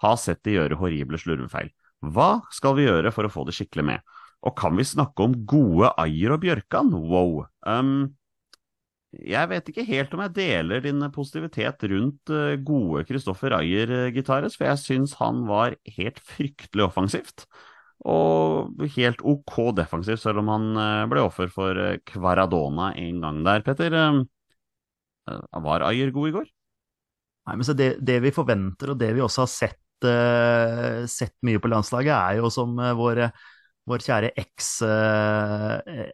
[0.01, 1.69] Har sett de gjøre horrible slurvefeil.
[2.15, 4.15] Hva skal vi gjøre for å få det skikkelig med?
[4.47, 6.93] Og kan vi snakke om gode Ayer og Bjørkan?
[6.95, 7.43] Wow.
[7.67, 8.15] Um,
[9.09, 14.69] Jeg vet ikke helt om jeg deler din positivitet rundt eh, gode Kristoffer Ayer-gitares, for
[14.69, 17.47] jeg syns han var helt fryktelig offensivt.
[18.05, 23.41] Og helt ok defensivt, selv om han eh, ble offer for eh, Kvaradona en gang
[23.49, 23.65] der.
[23.65, 23.97] Petter,
[25.65, 26.47] var Ayer god i går?
[27.49, 31.61] Nei, men det, det, vi forventer, og det vi også har sett, uh, sett mye
[31.65, 33.23] på landslaget, er jo som uh, vår,
[33.89, 34.31] vår kjære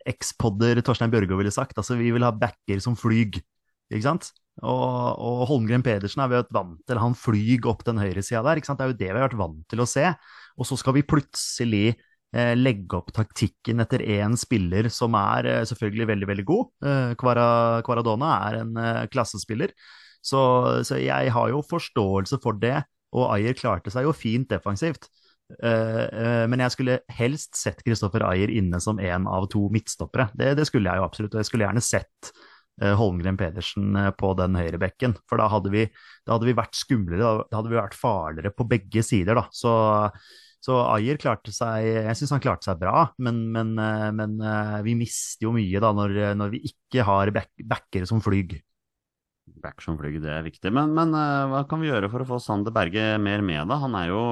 [0.08, 3.32] eks-podder uh, Torstein Bjørgo ville sagt, altså vi vil ha backer som flyg,
[3.90, 4.30] ikke sant?
[4.62, 8.56] Og, og Holmgren Pedersen er vi vært vant til, han flyg opp den høyresida der,
[8.60, 8.78] ikke sant?
[8.80, 10.06] Det er jo det vi har vært vant til å se.
[10.54, 11.87] Og så skal vi plutselig
[12.58, 16.64] legge opp taktikken etter én spiller som er selvfølgelig veldig, veldig god.
[17.20, 18.72] Kvaradona er en
[19.12, 19.70] klassespiller.
[20.24, 20.40] Så,
[20.88, 22.78] så, jeg har jo forståelse for det,
[23.14, 25.06] og Ayer klarte seg jo fint defensivt.
[25.52, 30.30] Uh, uh, men jeg skulle helst sett Kristoffer Ayer inne som én av to midtstoppere.
[30.33, 32.30] Det, det, skulle jeg jo absolutt, og jeg skulle gjerne sett
[32.80, 35.18] uh, Holmgren Pedersen på den høyrebekken.
[35.28, 35.85] For da hadde, vi,
[36.24, 39.44] da hadde vi vært skumlere, da hadde vi vært farligere på begge sider, da.
[39.54, 39.74] Så,
[40.64, 43.76] så Ayer klarte seg Jeg syns han klarte seg bra, men, men,
[44.16, 44.38] men
[44.87, 48.57] vi mister jo mye da når, når vi ikke har back, backere som flyg.
[49.61, 50.72] Back som flyg, det er viktig.
[50.72, 53.76] Men, men hva kan vi gjøre for å få Sander Berge mer med, da?
[53.85, 54.22] Han er jo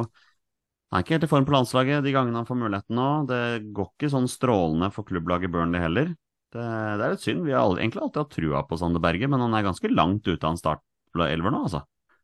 [0.92, 3.06] han er ikke helt i form på landslaget de gangene han får muligheten nå.
[3.24, 6.10] Det går ikke sånn strålende for klubblaget Burnley heller.
[6.52, 6.60] Det,
[7.00, 7.46] det er litt synd.
[7.46, 10.44] Vi har egentlig alltid hatt trua på Sander Berge, men han er ganske langt ute
[10.44, 11.80] av en startelver nå, altså.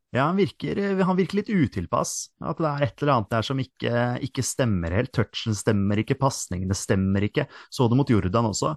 [0.09, 2.31] Ja, han virker, han virker, litt utilpass.
[2.41, 3.91] At det er et eller annet der som ikke,
[4.25, 5.11] ikke stemmer helt.
[5.13, 7.45] Touchen stemmer ikke, pasningene stemmer ikke.
[7.69, 8.71] Så det mot Jordan også,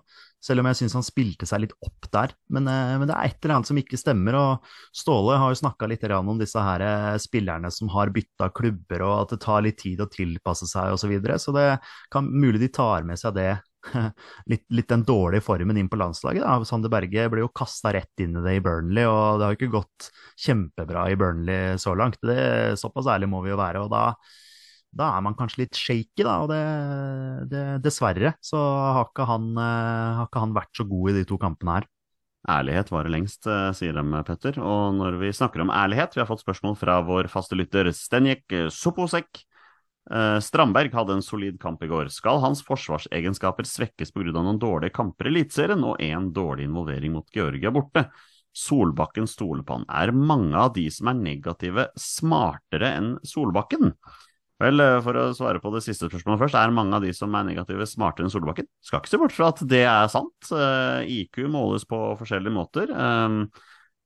[0.44, 2.36] selv om jeg syns han spilte seg litt opp der.
[2.52, 4.36] Men, eh, men, det er et eller annet som ikke stemmer.
[4.36, 9.08] Og Ståle har jo snakka litt om disse her eh, spillerne som har bytta klubber,
[9.08, 11.06] og at det tar litt tid å tilpasse seg osv.
[11.06, 11.40] Så, videre.
[11.40, 11.68] så det
[12.12, 13.54] kan mulig de tar med seg det
[14.50, 16.44] litt, litt, den dårlige formen inn på landslaget.
[16.44, 16.68] Da.
[16.68, 19.72] Sander Berge ble jo kasta rett inn i det i Burnley, og det har ikke
[19.74, 20.08] gått
[20.44, 22.20] kjempebra i Burnley så langt.
[22.22, 23.84] Det, såpass ærlig må vi jo være.
[23.84, 24.04] og da,
[24.92, 26.62] da er man kanskje litt shaky, da, og det,
[27.52, 28.60] det, dessverre så
[28.98, 31.90] har ikke, han, eh, har ikke han vært så god i de to kampene her.
[32.52, 34.58] Ærlighet varer lengst, eh, sier de, Petter.
[34.58, 38.70] Og når vi snakker om ærlighet, vi har fått spørsmål fra vår faste lytter Stenjek
[38.74, 39.46] Soposek.
[40.10, 42.10] Uh, Strandberg hadde en solid kamp i går.
[42.10, 44.32] Skal hans forsvarsegenskaper svekkes pga.
[44.34, 48.08] noen dårlige kamper i Eliteserien og én dårlig involvering mot Georgia borte?
[48.52, 49.86] Solbakken stoler på han.
[49.88, 53.94] Er mange av de som er negative, smartere enn Solbakken?
[54.62, 57.32] Vel, eh, for å svare på det siste spørsmålet først, er mange av de som
[57.34, 58.68] er negative, smartere enn Solbakken?
[58.84, 60.52] Skal ikke se bort fra at det er sant.
[60.52, 62.92] Uh, IQ måles på forskjellige måter.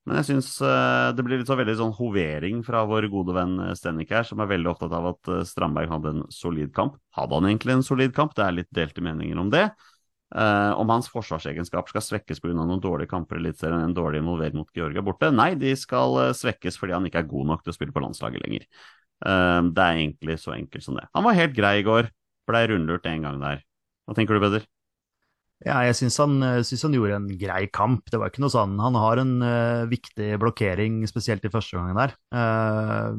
[0.07, 3.57] Men jeg syns uh, det blir litt så veldig sånn hovering fra vår gode venn
[3.59, 6.95] eh, Stenik her, som er veldig opptatt av at uh, Strandberg hadde en solid kamp.
[7.17, 8.31] Hadde han egentlig en solid kamp?
[8.37, 9.65] Det er litt delte meninger om det.
[10.31, 12.53] Uh, om hans forsvarsegenskap skal svekkes pga.
[12.55, 15.33] noen dårlige kamper i Eliteserien, en dårlig involvering mot Georgia borte?
[15.35, 18.47] Nei, de skal svekkes fordi han ikke er god nok til å spille på landslaget
[18.47, 18.63] lenger.
[19.17, 21.07] det er egentlig så enkelt som det.
[21.17, 22.11] Han var helt grei i går,
[22.47, 23.63] blei rundlurt en gang der.
[24.07, 24.67] Hva tenker du, Peder?
[25.65, 28.05] Ja, jeg syns han, synes han gjorde en grei kamp.
[28.11, 31.97] Det var ikke noe sånn Han har en uh, viktig blokkering, spesielt i første gangen
[31.97, 32.13] der.
[32.29, 33.17] Uh,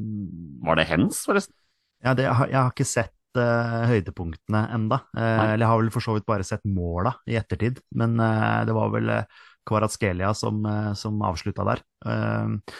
[0.68, 1.56] var det hens, forresten?
[2.04, 5.00] Ja, det, jeg, har, jeg har ikke sett uh, høydepunktene enda.
[5.18, 7.82] eller jeg har vel for så vidt bare sett måla i ettertid.
[7.98, 9.10] Men det var vel
[9.68, 10.62] Kvaratskelia som,
[10.96, 11.82] som avslutta der.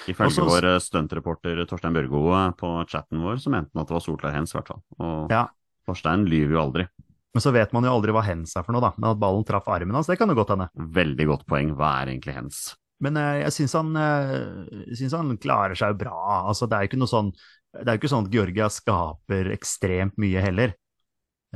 [0.09, 2.23] Ifølge også, vår stuntreporter Torstein Børgo
[2.57, 4.81] på chatten vår, så mente han at det var solklar hens, i hvert fall.
[5.03, 5.43] Og ja.
[5.89, 6.89] Torstein lyver jo aldri.
[7.37, 8.95] Men så vet man jo aldri hva hens er for noe, da.
[8.97, 10.71] Men at ballen traff armen hans, det kan jo godt hende.
[10.97, 11.75] Veldig godt poeng.
[11.77, 12.63] Hva er egentlig hens?
[13.05, 16.17] Men eh, jeg syns han, eh, synes han klarer seg bra.
[16.49, 17.33] Altså, det er jo ikke noe sånn
[17.77, 20.73] det er jo ikke sånn at Georgia skaper ekstremt mye heller.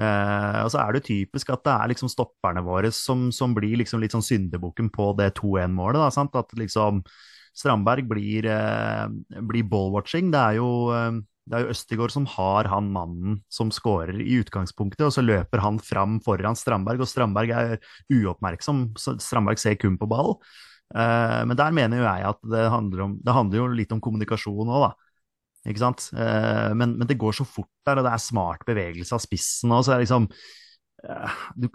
[0.00, 3.76] Eh, og så er det typisk at det er liksom stopperne våre som, som blir
[3.80, 6.20] liksom litt sånn syndebukken på det 2-1-målet.
[6.20, 7.02] At liksom
[7.56, 9.06] Strandberg blir, eh,
[9.48, 10.30] blir ballwatching.
[10.32, 14.38] Det er jo eh, det er jo Østigård som har han mannen som skårer i
[14.42, 17.72] utgangspunktet, og så løper han fram foran Strandberg, og Strandberg er
[18.14, 18.84] uoppmerksom.
[18.96, 20.36] Strandberg ser kun på ball.
[20.92, 24.02] Uh, men der mener jo jeg at det handler, om, det handler jo litt om
[24.04, 24.92] kommunikasjon òg, da.
[25.72, 26.06] Ikke sant?
[26.14, 29.74] Uh, men, men, det går så fort der, og det er smart bevegelse av spissen
[29.74, 31.70] òg, så det liksom uh, du,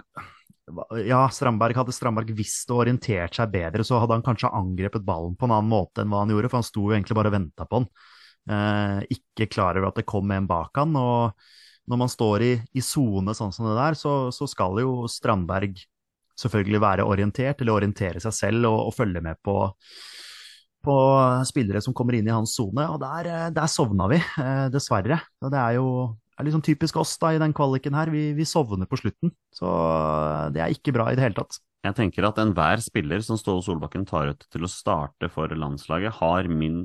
[1.08, 5.36] ja, Strandberg hadde Strandberg visst og orientert seg bedre, så hadde han kanskje angrepet ballen
[5.36, 7.38] på en annen måte enn hva han gjorde, for han sto jo egentlig bare og
[7.39, 7.91] venta på den.
[8.48, 10.96] Eh, ikke klar over at det kom en bak han.
[10.96, 15.80] Og når man står i sone sånn som det der, så, så, skal jo Strandberg
[16.38, 19.58] selvfølgelig være orientert, eller orientere seg selv og, og følge med på,
[20.86, 20.98] på
[21.50, 22.88] spillere som kommer inn i hans sone.
[22.92, 25.20] Og der, eh, der, sovna vi, eh, dessverre.
[25.44, 25.92] Og det er jo
[26.38, 28.12] er liksom typisk oss da i den kvaliken her.
[28.14, 29.32] Vi, vi, sovner på slutten.
[29.56, 29.70] Så
[30.54, 31.58] det er ikke bra i det hele tatt.
[31.88, 36.20] Jeg tenker at enhver spiller som Ståle Solbakken tar ut til å starte for landslaget,
[36.20, 36.84] har min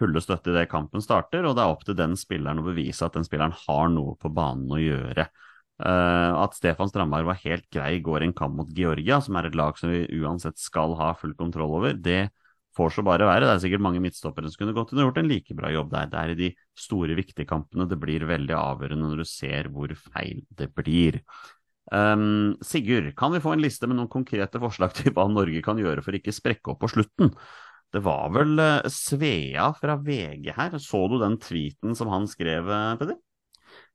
[0.00, 3.16] fulle støtte idet kampen starter, og det er opp til den spilleren å bevise at
[3.16, 5.28] den spilleren har noe på banen å gjøre.
[5.80, 9.38] Uh, at Stefan Strandberg var helt grei i går i en kamp mot Georgia, som
[9.40, 12.26] er et lag som vi uansett skal ha full kontroll over, det
[12.76, 13.46] får så bare være.
[13.46, 15.88] Det er sikkert mange midtstoppere som kunne gått inn og gjort en like bra jobb
[15.94, 16.10] der.
[16.10, 19.94] Det er i de store, viktige kampene det blir veldig avgjørende når du ser hvor
[20.04, 21.20] feil det blir.
[21.90, 25.80] Um, Sigurd, kan vi få en liste med noen konkrete forslag til hva Norge kan
[25.80, 27.34] gjøre for ikke sprekke opp på slutten?
[27.90, 32.70] Det var vel uh, Svea fra VG her, så du den tweeten som han skrev,
[32.70, 33.18] eh, Peder?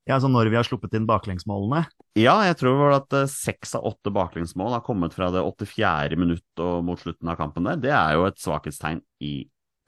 [0.06, 1.86] Ja, altså når vi har sluppet inn baklengsmålene?
[2.18, 6.18] Ja, jeg tror vel at uh, seks av åtte baklengsmål har kommet fra det 84.
[6.20, 7.80] minutt og mot slutten av kampen der.
[7.82, 9.34] Det er jo et svakhetstegn i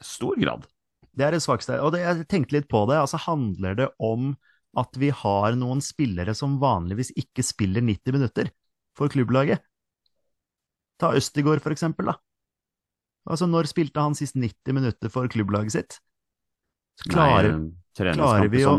[0.02, 0.64] stor grad.
[1.12, 1.84] Det er et svakhetstegn.
[1.84, 2.98] Og det, jeg tenkte litt på det.
[2.98, 4.32] Altså handler det om
[4.78, 8.50] at vi har noen spillere som vanligvis ikke spiller 90 minutter
[8.98, 9.62] for klubblaget.
[10.98, 12.18] Ta Østigård, for eksempel, da.
[13.28, 15.98] Altså, når spilte han sist 90 minutter for klubblaget sitt?
[16.98, 18.78] Så klarer, Nei, klarer vi å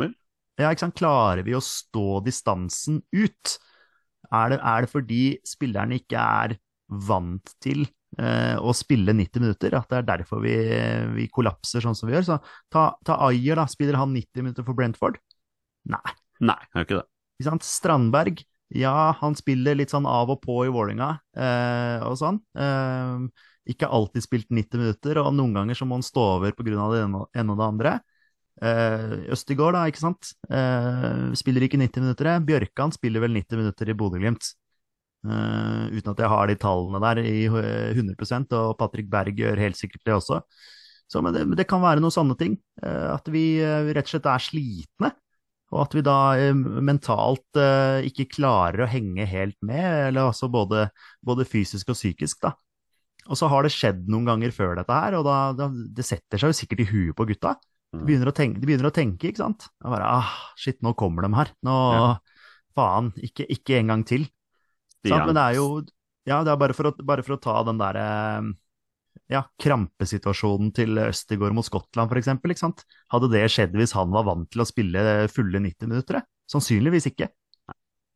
[0.60, 0.98] ja, ikke sant?
[1.00, 3.54] Klarer vi å stå distansen ut?
[4.36, 6.58] Er det, er det fordi spillerne ikke er
[7.08, 7.86] vant til
[8.20, 10.58] eh, å spille 90 minutter, at det er derfor vi,
[11.16, 12.28] vi kollapser sånn som vi gjør?
[12.28, 12.40] Så
[12.74, 13.70] ta, ta Ayer, da.
[13.72, 15.22] Spiller han 90 minutter for Brentford?
[15.90, 16.16] Nei.
[16.44, 17.08] Nei, gjør ikke det.
[17.40, 17.68] Ikke sant?
[17.68, 18.44] Strandberg,
[18.76, 22.44] ja, han spiller litt sånn av og på i Vålinga eh, og sånn.
[22.60, 26.88] Eh, ikke alltid spilt 90 minutter, og noen ganger så må han stå over pga.
[26.94, 28.00] det ene og det andre.
[28.62, 30.34] Eh, Østigård, da, ikke sant.
[30.50, 32.32] Eh, spiller ikke 90 minutter.
[32.48, 34.52] Bjørkan spiller vel 90 minutter i Bodø-Glimt.
[35.28, 39.80] Eh, uten at jeg har de tallene der i 100% og Patrick Berg gjør helt
[39.80, 40.42] sikkert det også.
[41.10, 42.60] Så, men det, det, kan være noen sånne ting.
[42.84, 45.10] Uh, at vi uh, rett og slett er slitne
[45.70, 50.50] og at vi da eh, mentalt eh, ikke klarer å henge helt med, eller altså
[50.52, 50.88] både,
[51.26, 52.56] både, fysisk og psykisk, da.
[53.30, 56.42] Og så har det skjedd noen ganger før dette her, og da, da det setter
[56.42, 57.56] seg jo sikkert i huet på gutta.
[57.90, 58.06] De mm.
[58.08, 59.68] begynner å tenke, begynner å tenke ikke sant.
[59.84, 61.54] Og bare ah, shit, nå kommer de her.
[61.66, 62.10] Nå, ja.
[62.78, 64.26] faen, ikke, ikke, en gang til.
[65.08, 65.70] Men det er jo
[66.28, 68.50] Ja, det er bare for å, bare for å ta den derre eh,
[69.32, 72.84] ja, krampesituasjonen til Østigård mot Skottland, f.eks.
[73.14, 76.22] Hadde det skjedd hvis han var vant til å spille fulle 90 minutter?
[76.50, 77.30] Sannsynligvis ikke.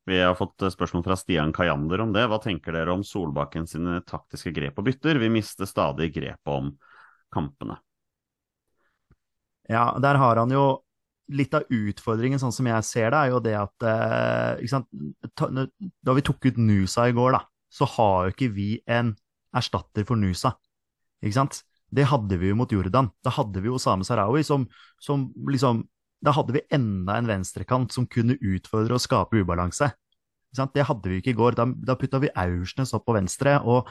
[0.05, 2.25] Vi har fått spørsmål fra Stian Kajander om det.
[2.27, 5.19] Hva tenker dere om Solbakken sine taktiske grep og bytter?
[5.21, 6.73] Vi mister stadig grepet om
[7.33, 7.77] kampene.
[9.71, 10.65] Ja, der har han jo
[11.31, 15.59] litt av utfordringen, sånn som jeg ser det, er jo det at eh,
[16.03, 19.13] Da vi tok ut Nusa i går, da, så har jo ikke vi en
[19.55, 20.51] erstatter for Nusa.
[21.23, 21.61] Ikke sant?
[21.93, 23.07] Det hadde vi jo mot Jordan.
[23.23, 24.65] Da hadde vi jo Osame Sarawi som,
[25.01, 25.85] som liksom
[26.23, 29.91] Da hadde vi enda en venstrekant som kunne utfordre og skape ubalanse.
[30.53, 31.57] Det hadde vi ikke i går.
[31.57, 33.57] Da, da putta vi Aursnes opp på venstre.
[33.59, 33.89] og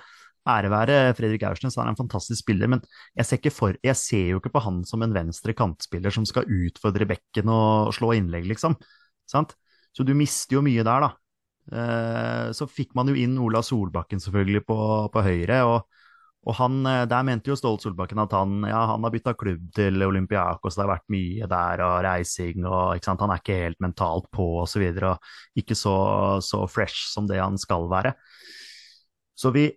[0.48, 2.80] Ære være Fredrik Aursnes, han er en fantastisk spiller, men
[3.14, 6.48] jeg ser, for, jeg ser, jo ikke på han som en venstre kantspiller som skal
[6.50, 8.74] utfordre bekken og slå innlegg, liksom.
[9.30, 9.54] Sant?
[9.94, 11.12] Så du mister jo mye der, da.
[11.70, 14.78] Eh, så fikk man jo inn Ola Solbakken selvfølgelig på,
[15.14, 16.01] på høyre, og
[16.42, 19.68] og han, eh, Der mente jo Ståle Solbakken at han, ja, han har bytta klubb
[19.74, 23.22] til Olympiakos, det har vært mye der og reising og ikke sant?
[23.22, 24.83] Han er ikke helt mentalt på osv.
[24.90, 25.94] Og, og ikke så,
[26.42, 28.14] så, fresh som det han skal være.
[29.38, 29.68] Så vi,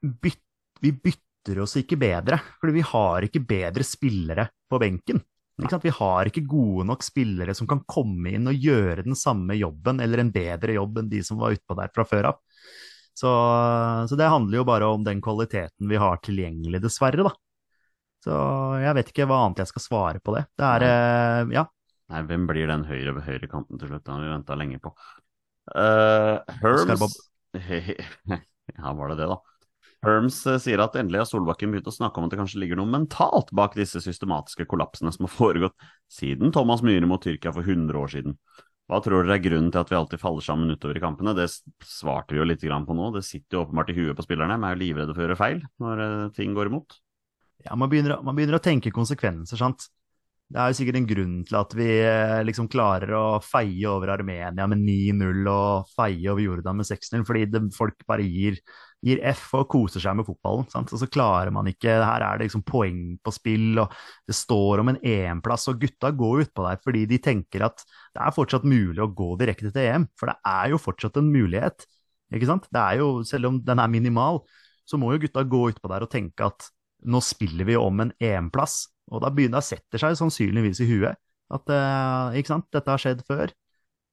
[0.00, 0.40] byt,
[0.80, 5.20] vi bytter oss ikke bedre, fordi vi har ikke bedre spillere på benken.
[5.54, 10.00] Vi har ikke gode nok spillere som kan komme inn og gjøre den samme jobben,
[10.02, 12.40] eller en bedre jobb enn de som var utpå der fra før av.
[13.14, 13.30] Så,
[14.10, 17.34] så, det handler jo bare om den kvaliteten vi har tilgjengelig, dessverre, da.
[18.24, 18.34] Så
[18.80, 20.46] jeg vet ikke hva annet jeg skal svare på det.
[20.58, 20.86] Det er,
[21.44, 21.54] Nei.
[21.54, 21.66] ja.
[22.12, 24.04] Nei, hvem blir den høyre ved høyrekanten til slutt?
[24.04, 24.92] Det har vi venta lenge på.
[25.72, 27.14] Uh, Herms
[28.74, 29.38] Ja, var det det, da?
[30.04, 32.80] Herms uh, sier at endelig har Solbakken begynt å snakke om at det kanskje ligger
[32.80, 37.64] noe mentalt bak disse systematiske kollapsene som har foregått siden Thomas Myhre mot Tyrkia for
[37.64, 38.36] 100 år siden.
[38.90, 41.32] Hva tror dere er grunnen til at vi alltid faller sammen utover i kampene?
[41.36, 41.46] Det
[41.88, 43.10] svarte vi jo litt på nå.
[43.14, 44.58] Det sitter jo åpenbart i huet på spillerne.
[44.60, 46.98] De er jo livredde for å gjøre feil når eh, ting går imot.
[47.64, 49.88] Ja, man begynner, man begynner å tenke konsekvenser, sant.
[50.52, 54.12] Det er jo sikkert en grunn til at vi eh, liksom klarer å feie over
[54.12, 58.60] Armenia med 9-0 og feie over Jordan med 6-0, fordi det, folk bare gir,
[59.02, 60.68] gir, F og koser seg med fotballen.
[60.70, 60.92] Sant?
[60.94, 63.96] Og så klarer man ikke Her er det liksom poeng på spill, og
[64.28, 68.22] det står om en EM-plass, og gutta går utpå der fordi de tenker at det
[68.22, 71.88] er fortsatt mulig å gå direkte til EM, for det er jo fortsatt en mulighet.
[72.36, 72.68] Ikke sant?
[72.70, 74.44] Det er jo, selv om den er minimal,
[74.86, 76.68] så må jo gutta gå utpå der og tenke at
[77.04, 80.88] nå spiller vi om en EM-plass, og da begynner det å sette seg sannsynligvis i
[80.88, 81.20] huet
[81.52, 83.52] at uh, ikke sant, dette har skjedd før.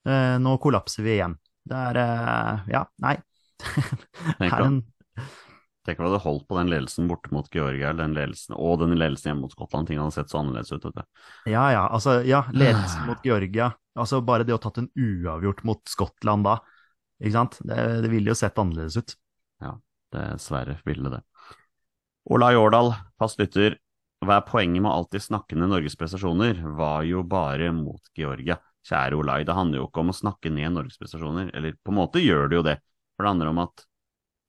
[0.08, 1.38] Uh, nå kollapser vi igjen.
[1.68, 3.16] Det er uh, Ja, nei.
[4.42, 4.82] Tenk en,
[5.86, 8.94] Tenk om du hadde holdt på den ledelsen borte mot Georgia den ledelsen, og den
[8.98, 9.90] ledelsen hjemme mot Skottland.
[9.90, 10.86] Ting hadde sett så annerledes ut.
[10.86, 11.24] Vet du.
[11.54, 13.72] ja, ja, altså, ja, ledelsen mot Georgia.
[13.98, 16.60] Altså bare det å tatt en uavgjort mot Skottland da,
[17.22, 17.58] ikke sant?
[17.66, 19.16] Det, det ville jo sett annerledes ut.
[19.62, 19.76] Ja,
[20.14, 21.24] Dessverre ville det.
[22.32, 23.80] Ola Jårdal, fast lytter.
[24.22, 26.60] Hva er poenget med å alltid snakke ned Norges prestasjoner?
[26.78, 28.60] Var jo bare mot Georgia.
[28.86, 31.98] Kjære Olai, det handler jo ikke om å snakke ned Norges prestasjoner, eller på en
[31.98, 32.76] måte gjør det jo det.
[33.16, 33.84] For det handler om at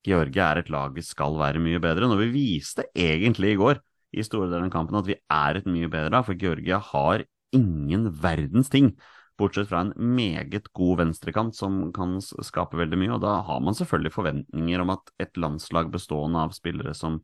[0.05, 2.09] Georgia er et lag vi skal være mye bedre.
[2.09, 3.81] Når vi viste egentlig i går,
[4.13, 7.25] i store deler av kampen, at vi er et mye bedre lag, for Georgia har
[7.57, 8.93] ingen verdens ting.
[9.41, 13.77] Bortsett fra en meget god venstrekant som kan skape veldig mye, og da har man
[13.77, 17.23] selvfølgelig forventninger om at et landslag bestående av spillere som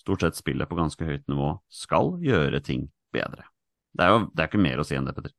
[0.00, 3.46] stort sett spillet på ganske høyt nivå, skal gjøre ting bedre.
[3.96, 5.34] Det er jo det er ikke mer å si enn det, Petter.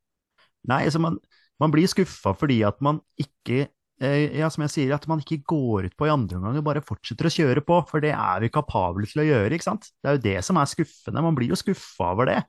[0.69, 1.17] Nei, altså man,
[1.61, 5.41] man blir skuffa fordi at man ikke eh, ja, som jeg sier, at man ikke
[5.49, 8.43] går ut på i andre omgang og bare fortsetter å kjøre på, for det er
[8.43, 9.89] vi kapable til å gjøre, ikke sant?
[10.01, 12.41] Det er jo det som er skuffende, man blir jo skuffa over det.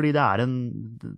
[0.00, 0.52] Fordi det er en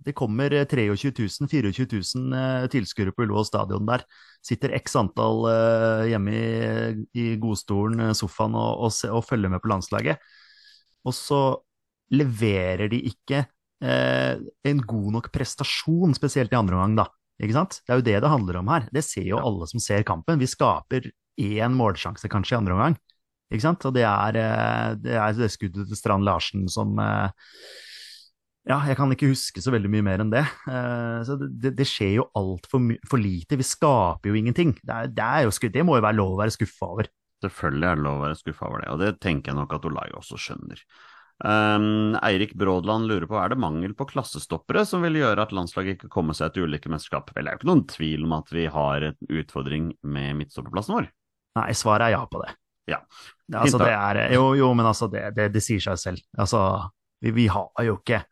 [0.03, 4.03] Det kommer 23 000, 24 000 eh, tilskuere på Ullevål stadion der.
[4.43, 9.53] Sitter x antall eh, hjemme i, i godstolen, eh, sofaen, og, og, se- og følger
[9.53, 10.19] med på landslaget.
[11.07, 11.39] Og så
[12.13, 17.07] leverer de ikke eh, en god nok prestasjon, spesielt i andre omgang, da.
[17.43, 17.79] Ikke sant?
[17.81, 18.89] Det er jo det det handler om her.
[18.93, 20.39] Det ser jo alle som ser kampen.
[20.43, 21.07] Vi skaper
[21.39, 22.99] én målsjanse kanskje i andre omgang.
[23.53, 23.87] Ikke sant?
[23.87, 27.31] Og det er, eh, det er det skuddet til Strand Larsen som eh,
[28.63, 30.43] Ja, jeg kan ikke huske så veldig mye mer enn det.
[30.71, 33.59] Eh, Så det, det, skjer jo altfor for lite.
[33.59, 34.71] Vi skaper jo ingenting.
[34.79, 37.09] Det, er, det, er jo, det må jo være lov å være skuffa over.
[37.43, 39.89] Selvfølgelig er det lov å være skuffa over det, og det tenker jeg nok at
[39.89, 40.79] Olai også skjønner.
[41.43, 45.97] Um, Eirik Brådland lurer på er det mangel på klassestoppere som vil gjøre at landslaget
[45.97, 47.33] ikke kommer seg til ulike mesterskap.
[47.35, 50.95] Vel, det er jo ikke noen tvil om at vi har en utfordring med midtstopperplassen
[50.95, 51.09] vår.
[51.59, 52.53] Nei, svaret er ja på det.
[52.93, 53.01] Ja.
[53.59, 56.23] Altså, det er, jo, jo, men altså, det, det, det sier seg selv.
[56.39, 56.61] Altså,
[57.23, 58.23] vi, vi har jo ikke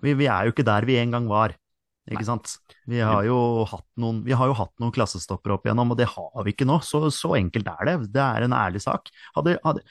[0.00, 1.54] vi, vi er jo ikke der vi en gang var,
[2.10, 2.56] ikke sant?
[2.90, 3.36] Vi har jo
[3.70, 6.66] hatt noen, vi har jo hatt noen klassestopper opp igjennom, og det har vi ikke
[6.66, 6.80] nå.
[6.82, 7.94] Så, så enkelt er det.
[8.16, 9.12] Det er en ærlig sak.
[9.36, 9.84] Hadde, hadde,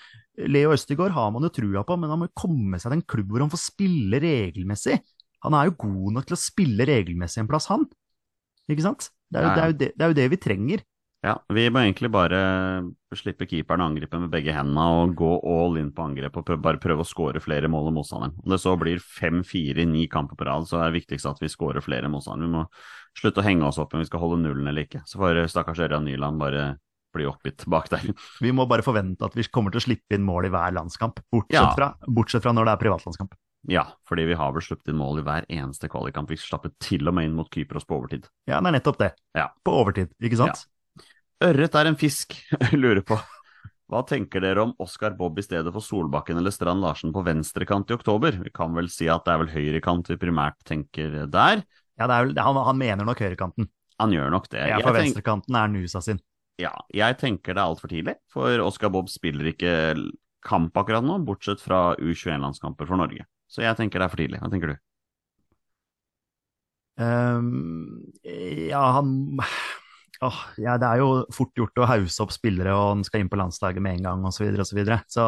[0.51, 3.31] Leo Østegård har man jo trua på, men han må komme seg til en klubb
[3.31, 4.99] hvor han får spille regelmessig.
[5.47, 7.87] Han er jo god nok til å spille regelmessig en plass, han.
[8.69, 9.09] Ikke sant?
[9.31, 10.83] Det er jo, det er jo, det, det, er jo det vi trenger.
[11.21, 12.37] Ja, vi må egentlig bare
[13.13, 16.61] slippe keeperen å angripe med begge hendene og gå all in på angrep og prøve,
[16.65, 18.33] bare prøve å skåre flere mål enn motstanderen.
[18.41, 21.43] Om det så blir fem-fire i ni kamper på rad, så er det viktigste at
[21.43, 22.49] vi skårer flere enn motstanderen.
[22.49, 22.63] Vi må
[23.21, 25.03] slutte å henge oss opp om vi skal holde nullen eller ikke.
[25.05, 26.65] Så får stakkars Ørjan Nyland bare
[27.13, 28.07] bli oppgitt bak der.
[28.41, 31.21] Vi må bare forvente at vi kommer til å slippe inn mål i hver landskamp,
[31.29, 31.69] bortsett, Ja.
[31.77, 33.37] fra, bortsett fra når det er privatlandskamp.
[33.69, 36.31] Ja, fordi vi har vel sluppet inn mål i hver eneste kvalikkamp.
[36.33, 38.25] Vi slappet til og med inn mot Kypros på overtid.
[38.49, 39.11] Ja, det er nettopp det.
[39.37, 39.49] Ja.
[39.61, 40.65] På overtid, ikke sant?
[41.41, 42.35] Ørret er en fisk,
[42.77, 43.17] lurer på.
[43.91, 47.89] Hva tenker dere om Oskar Bobb i stedet for Solbakken eller Strand Larsen på venstrekant
[47.91, 48.37] i oktober?
[48.39, 51.63] Vi kan vel si at det er vel høyrekant vi primært tenker der.
[51.99, 53.67] Ja, det vel, han, han mener nok høyrekanten.
[53.99, 54.61] Han gjør nok det.
[54.69, 56.21] Ja, for tenk- venstrekanten er Nusa sin.
[56.61, 59.73] Ja, jeg tenker det er altfor tidlig, for Oskar Bobb spiller ikke
[60.45, 63.25] kamp akkurat nå, bortsett fra U21-landskamper for Norge.
[63.51, 64.39] Så jeg tenker det er for tidlig.
[64.41, 64.79] Hva tenker du?
[67.01, 69.39] Um, ja, han
[70.21, 73.31] Åh, ja, det er jo fort gjort å hause opp spillere, og han skal inn
[73.31, 74.63] på landslaget med en gang, osv., osv.
[74.69, 74.99] Så, videre.
[75.09, 75.25] så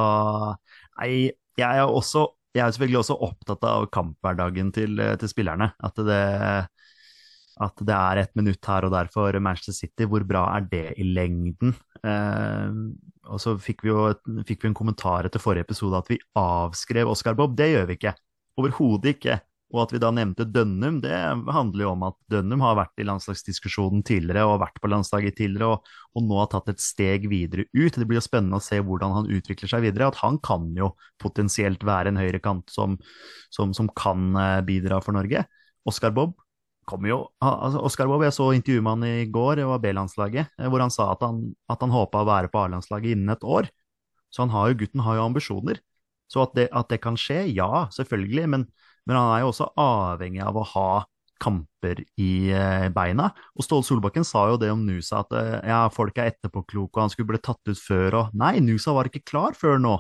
[1.00, 5.72] nei, jeg er også jeg er selvfølgelig også opptatt av kamphverdagen til, til spillerne.
[5.82, 6.20] At det,
[7.66, 10.06] at det er et minutt her og der for Manchester City.
[10.10, 11.74] Hvor bra er det i lengden?
[12.06, 12.78] Eh,
[13.34, 14.06] og så fikk vi jo
[14.46, 17.58] fikk vi en kommentar etter forrige episode at vi avskrev Oscar Bob.
[17.58, 18.14] Det gjør vi ikke.
[18.62, 19.40] Overhodet ikke.
[19.74, 21.18] Og at vi da nevnte Dønnum, det
[21.56, 25.74] handler jo om at Dønnum har vært i landslagsdiskusjonen tidligere og vært på landslaget tidligere,
[25.74, 27.98] og, og nå har tatt et steg videre ut.
[27.98, 30.12] Det blir jo spennende å se hvordan han utvikler seg videre.
[30.14, 33.00] At han kan jo potensielt være en høyrekant som,
[33.54, 35.42] som, som kan eh, bidra for Norge.
[35.90, 36.38] Oscar Bob
[36.86, 40.54] kommer jo altså Oskar Bob, Jeg så intervjuet med han i går, det var B-landslaget,
[40.60, 43.44] eh, hvor han sa at han, at han håpa å være på A-landslaget innen et
[43.48, 43.72] år.
[44.34, 45.82] Så har jo, gutten har jo ambisjoner.
[46.30, 48.48] Så at det, at det kan skje, ja, selvfølgelig.
[48.50, 48.66] Men,
[49.08, 50.90] men han er jo også avhengig av å ha
[51.44, 53.30] kamper i eh, beina.
[53.58, 57.06] Og Ståle Solbakken sa jo det om Nusa, at eh, ja, folk er etterpåkloke, og
[57.06, 59.98] han skulle blitt tatt ut før, og nei, Nusa var ikke klar før nå.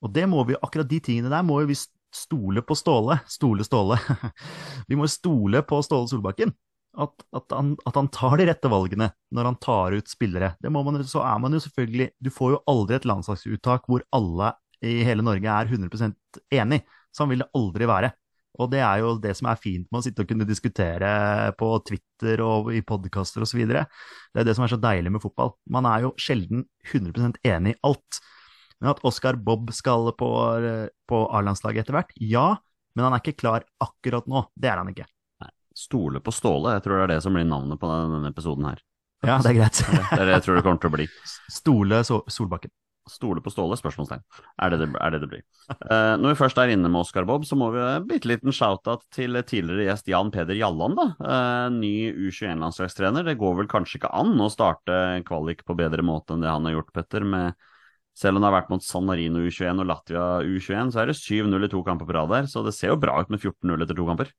[0.00, 3.20] Og det må vi, akkurat de tingene der må vi stole på Ståle.
[3.28, 3.98] Stole Ståle.
[4.90, 6.54] vi må stole på Ståle Solbakken.
[7.00, 10.56] At, at, han, at han tar de rette valgene når han tar ut spillere.
[10.74, 14.48] Man, så er man jo selvfølgelig Du får jo aldri et landslagsuttak hvor alle
[14.82, 16.80] i hele Norge er 100% enig.
[17.16, 18.12] Sånn vil det aldri være.
[18.60, 21.10] Og det er jo det som er fint med å sitte og kunne diskutere
[21.58, 23.62] på Twitter og i podkaster osv.
[23.70, 23.84] Det
[24.42, 25.54] er det som er så deilig med fotball.
[25.70, 28.20] Man er jo sjelden 100% enig i alt.
[28.80, 30.28] Men at Oscar Bob skal på,
[31.08, 32.48] på A-landslaget etter hvert, ja.
[32.96, 34.44] Men han er ikke klar akkurat nå.
[34.56, 35.06] Det er han ikke.
[35.76, 38.80] Stole på Ståle, jeg tror det er det som blir navnet på denne episoden her.
[39.22, 39.78] Ja, det er greit.
[39.84, 41.06] Det er det jeg tror det kommer til å bli.
[41.52, 42.72] Stole Solbakken.
[43.10, 43.78] Stole på Ståle?
[43.78, 44.22] Spørsmålstegn.
[44.62, 45.44] Er det det, er det, det blir.
[45.70, 48.30] Uh, når vi først er inne med Oscar Bob, så må vi ha en bitte
[48.30, 51.00] liten shout-out til tidligere gjest Jan Peder Jalland.
[51.00, 51.08] da.
[51.20, 51.94] Uh, ny
[52.28, 53.26] U21-landslagstrener.
[53.26, 56.68] Det går vel kanskje ikke an å starte kvalik på bedre måte enn det han
[56.68, 57.26] har gjort, Petter.
[57.26, 57.58] med
[58.20, 61.16] selv om det har vært mot San Marino U21 og Latvia U21, så er det
[61.16, 62.48] 7-0 i to kamper på rad der.
[62.50, 64.32] Så det ser jo bra ut med 14-0 etter to kamper.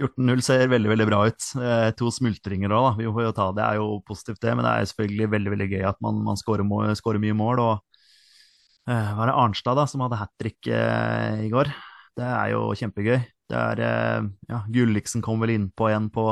[0.00, 1.46] 14-0 ser veldig veldig bra ut.
[1.60, 2.92] Eh, to smultringer òg, da.
[2.98, 4.54] Vi får jo ta det, er jo positivt det.
[4.56, 7.62] Men det er selvfølgelig veldig veldig gøy at man, man skårer, mye mål.
[7.64, 11.72] Og eh, var det Arnstad da, som hadde hat trick eh, i går?
[12.18, 13.18] Det er jo kjempegøy.
[13.50, 16.30] Det er eh, ja, Gulliksen kom vel innpå igjen på,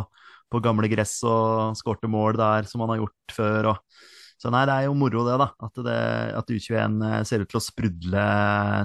[0.48, 3.74] på gamle gress og skårte mål der, som han har gjort før.
[3.74, 4.06] og
[4.38, 5.48] så nei, det er jo moro det, da.
[5.66, 5.98] At, det,
[6.38, 8.26] at U21 eh, ser ut til å sprudle,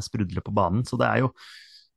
[0.01, 0.81] sprudle på banen.
[0.87, 1.29] Så det er jo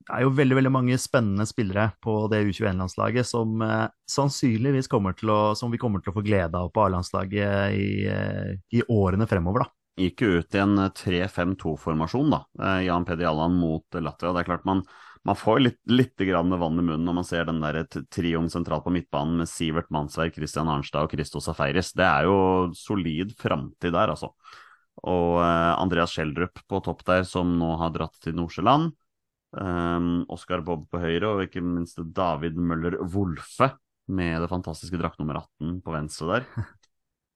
[0.06, 5.16] det er jo veldig veldig mange spennende spillere på det U21-landslaget som eh, sannsynligvis kommer
[5.18, 8.84] til å, som vi kommer til å få glede av på A-landslaget i, eh, i,
[8.86, 9.64] årene fremover.
[9.64, 10.04] da.
[10.06, 12.38] Gikk jo ut i en 3-5-2-formasjon, da.
[12.62, 14.30] Eh, Jan Peder Jalland mot Latvia.
[14.36, 14.84] Det er klart man,
[15.26, 18.92] man får litt, litt vann i munnen når man ser den der trioen sentralt på
[18.94, 21.90] midtbanen med Sivert Mannsverk, Christian Arnstad og Christo Safaris.
[21.98, 22.36] Det er jo
[22.78, 24.30] solid framtid der, altså.
[25.02, 28.94] Og eh, Andreas Schjelderup på topp der, som nå har dratt til Nordsjøland.
[29.56, 33.70] Um, Oscar Bob på høyre, og ikke minst David Møller Wolfe
[34.06, 36.48] med det fantastiske drakt nummer 18 på venstre der.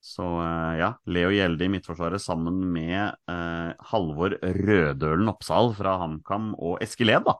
[0.04, 6.54] Så uh, ja, Leo Gjelde i midtforsvaret sammen med uh, Halvor Rødølen Oppsal fra HamKam
[6.56, 7.36] og Eskil Ed, da,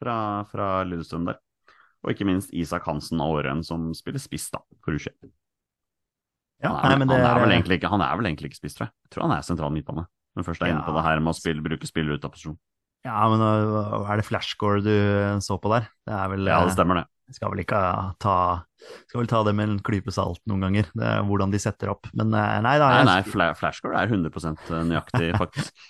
[0.00, 0.16] fra,
[0.52, 1.40] fra Lillestrøm der.
[2.04, 5.32] Og ikke minst Isak Hansen av Årøen, som spiller spiss da, for U21.
[6.62, 8.88] Ja, han, er, han, er vel egentlig ikke, han er vel egentlig ikke spiss, tror
[8.88, 8.94] jeg.
[9.06, 10.08] Jeg tror han er sentral midtbane.
[10.38, 10.76] Men først er ja.
[10.76, 12.58] inne på det her med å spille, bruke spillere ut av posisjon.
[13.06, 14.94] Ja, men er det flashcore du
[15.44, 15.86] så på der?
[16.06, 17.06] Det er vel Ja, det stemmer det.
[17.36, 17.78] Skal vel ikke
[18.22, 18.38] ta
[19.10, 21.92] Skal vel ta det med en klype salt noen ganger, det er hvordan de setter
[21.92, 22.08] opp.
[22.16, 22.90] Men eh, nei da.
[22.96, 25.88] Nei, nei, fla flashscore er 100 eh, nøyaktig, faktisk.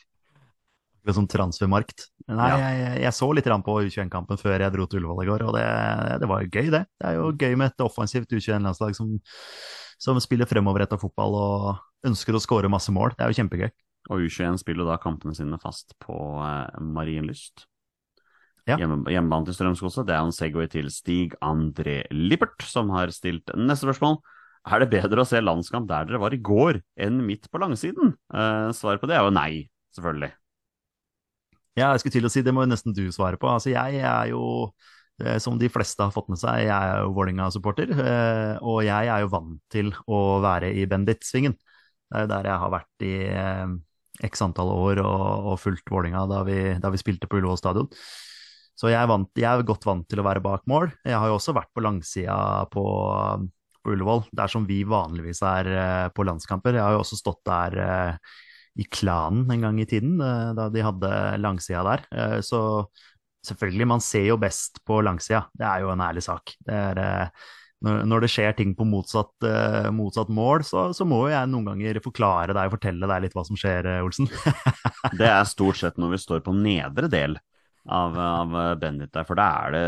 [1.07, 2.09] Det som transfermarkt.
[2.29, 2.57] Nei, ja.
[2.59, 5.67] jeg, jeg, så litt på U21-kampen før jeg dro til Ullevål i går, og det,
[6.21, 6.83] det var jo gøy, det.
[6.99, 9.15] Det er jo gøy med et offensivt U21-landslag som,
[10.03, 13.15] som spiller fremoverretta fotball og ønsker å skåre masse mål.
[13.17, 13.71] Det er jo kjempegøy.
[14.09, 17.67] Og U21 spiller da kampene sine fast på eh, Marienlyst.
[18.69, 18.77] Ja.
[18.77, 20.05] Hjemme, hjemmebane til Strømskose.
[20.05, 24.21] Det er en Segway til Stig André Lippert, som har stilt neste spørsmål.
[24.69, 28.13] Er det bedre å se landskamp der dere var i går, enn midt på langsiden?
[28.29, 29.65] Eh, svaret på det er jo nei,
[29.97, 30.33] selvfølgelig.
[31.79, 33.49] Ja, jeg skulle til å si det må jo nesten du svare på.
[33.49, 34.43] Altså, jeg er jo,
[35.23, 37.95] eh, som de fleste har fått med seg, jeg er jo Vålerenga-supporter.
[37.95, 41.57] Eh, og jeg er jo vant til å være i Bendit-svingen.
[41.57, 43.15] Det er jo der jeg har vært i
[44.25, 46.43] x antall år og, og fulgt Vålinga da,
[46.83, 47.91] da, vi spilte på Ullevål stadion.
[48.79, 50.93] Så jeg er, vant, jeg er, godt vant til å være bak mål.
[51.07, 52.37] Jeg har jo også vært på langsida
[52.71, 52.85] på,
[53.83, 56.79] på Ullevål, der som vi vanligvis er uh, på landskamper.
[56.79, 58.37] Jeg har jo også stått der uh,
[58.79, 61.13] i klanen en gang i tiden, uh, da de hadde
[61.43, 62.07] langsida der.
[62.47, 62.61] så
[63.49, 65.49] selvfølgelig, man ser jo best på langsida.
[65.59, 66.55] Det er jo en ærlig sak.
[66.63, 67.03] Det er
[67.85, 71.51] når, når, det skjer ting på motsatt, uh, motsatt mål, så, så, må jo jeg
[71.51, 74.27] noen ganger forklare deg og fortelle deg litt hva som skjer, eh, Olsen.
[75.21, 77.39] det er stort sett når vi står på nedre del
[77.87, 79.87] av, av Bennett der, for da er det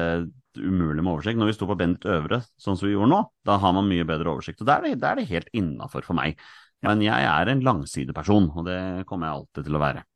[0.61, 1.39] umulig med oversikt.
[1.41, 4.07] Når vi sto på Bennett øvre, sånn som vi gjorde nå, da har man mye
[4.07, 4.63] bedre oversikt.
[4.63, 6.39] Og da er det, er det helt innafor for meg.
[6.87, 8.81] Men jeg er en langsideperson, og det
[9.11, 10.07] kommer jeg alltid til å være.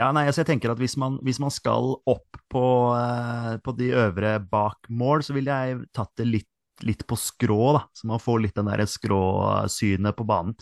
[0.00, 2.64] Ja, nei, altså jeg tenker at Hvis man, hvis man skal opp på,
[3.62, 6.50] på de øvre bak mål, så ville jeg tatt det litt
[6.82, 10.56] litt på skrå, da, så man får litt den der skråsynet på banen.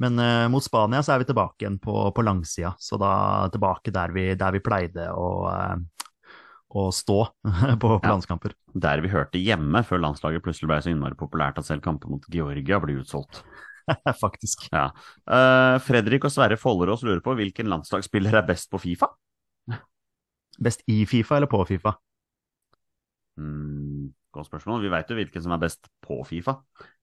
[0.00, 3.12] Men uh, mot Spania så er vi tilbake igjen på, på langsida, så da
[3.52, 6.36] tilbake der vi, der vi pleide å, uh,
[6.72, 7.18] å stå
[7.82, 8.54] på, på ja, landskamper.
[8.72, 12.30] Der vi hørte hjemme, før landslaget plutselig ble så innmari populært at selv kamper mot
[12.32, 13.42] Georgia blir utsolgt.
[14.22, 14.68] Faktisk.
[14.72, 14.88] Ja.
[15.28, 19.10] Uh, Fredrik og Sverre Follerås lurer på hvilken landslagsspiller er best på Fifa?
[20.60, 21.94] Best i Fifa eller på Fifa?
[23.40, 24.84] Mm, Godt spørsmål.
[24.84, 26.60] Vi veit jo hvilken som er best på Fifa,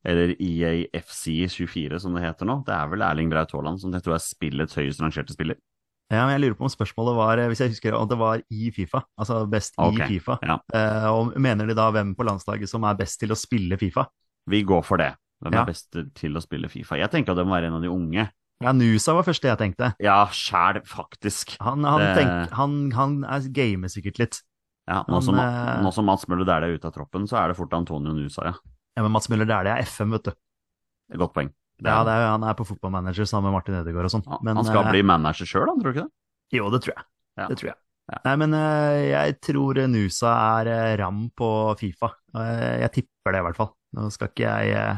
[0.07, 2.61] eller EAFC24 som det heter nå.
[2.67, 5.59] Det er vel Erling Braut Haaland som jeg tror er spillets høyest rangerte spiller.
[6.07, 8.69] Ja, men jeg lurer på om spørsmålet var, hvis jeg husker, om det var i
[8.71, 10.37] Fifa, altså best okay, i Fifa.
[10.39, 10.55] Ja.
[10.71, 14.07] Eh, og mener de da hvem på landslaget som er best til å spille Fifa?
[14.47, 15.11] Vi går for det.
[15.43, 15.65] Hvem ja.
[15.65, 16.95] er best til å spille Fifa?
[16.95, 18.29] Jeg tenker at det må være en av de unge.
[18.63, 19.91] Ja, Nusa var første jeg tenkte.
[20.01, 21.57] Ja, sjæl, faktisk.
[21.61, 22.13] Han, han, det...
[22.17, 24.39] tenk, han, han er gamer sikkert litt.
[24.87, 27.51] Ja, nå, som, eh, nå som Mats Møller Dæhlie er ute av troppen, så er
[27.51, 28.53] det fort Antonio Nusa, ja.
[28.95, 30.31] Ja, men Mats Møller Dæhlie er FM, vet du.
[30.31, 31.49] Det er Godt poeng.
[31.77, 34.23] Det Ja, er- det er, han er på fotballmanager sammen med Martin Ødegaard og sånn.
[34.31, 36.57] han, han skal eh, bli manager sjøl, tror du ikke det?
[36.57, 37.03] Jo, det tror jeg.
[37.37, 37.47] Ja.
[37.51, 37.77] Det tror jeg.
[38.07, 38.17] Ja.
[38.23, 40.31] Nei, men eh, jeg tror Nusa
[40.61, 42.13] er eh, ram på Fifa.
[42.33, 43.73] Jeg tipper det, i hvert fall.
[43.93, 44.95] Nå skal ikke jeg eh,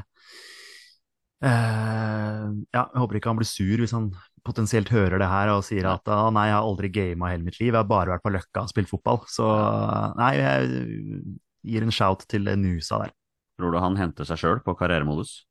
[2.73, 4.11] Ja, jeg håper ikke han blir sur hvis han
[4.45, 7.59] potensielt hører det her og sier at ah, nei, jeg har aldri gama hele mitt
[7.59, 9.21] liv, jeg har bare vært på Løkka og spilt fotball.
[9.31, 9.47] Så
[10.19, 11.21] nei, jeg
[11.73, 13.13] gir en shout til Nusa der.
[13.59, 15.41] Tror du han henter seg sjøl på karrieremodus?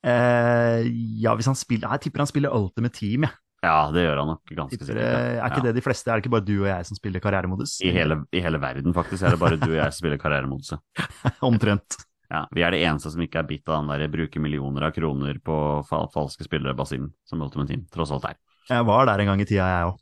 [0.00, 0.86] Eh,
[1.20, 3.36] ja, hvis han spiller Jeg tipper han spiller Ultimate Team, jeg.
[3.60, 4.96] Ja, det gjør han nok ganske sikkert.
[5.04, 5.42] eh, ja.
[5.44, 5.64] er ikke Ja.
[5.68, 6.08] det de fleste?
[6.08, 7.74] Er det ikke bare du og jeg som spiller karrieremodus?
[7.84, 10.72] I hele, I hele verden, faktisk, er det bare du og jeg som spiller karrieremodus.
[11.50, 11.98] Omtrent.
[12.30, 14.94] Ja, vi er det eneste som ikke er bitt av den der bruke millioner av
[14.94, 15.56] kroner på
[15.88, 18.38] fal falske spillere basillen, som Ultimate Team tross alt er.
[18.70, 19.98] Jeg var der en gang i tida, jeg òg.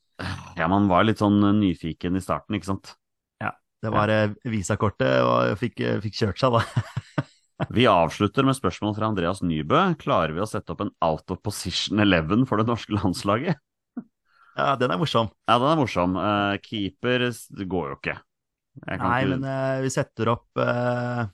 [0.59, 2.93] Ja, man var litt sånn nyfiken i starten, ikke sant.
[3.41, 4.27] Ja, Det var ja.
[4.45, 7.25] visakortet, og fikk, eh, fikk kjørt seg, da.
[7.75, 9.81] Vi avslutter med spørsmål fra Andreas Nybø.
[9.99, 13.59] Klarer vi å sette opp en out of position eleven for det norske landslaget?
[14.59, 15.31] Ja, den er morsom.
[15.47, 16.15] Ja, den er morsom.
[16.19, 17.27] Uh, keeper
[17.67, 18.15] går jo ikke.
[18.87, 21.27] Nei, ikke- men uh, vi setter opp eh,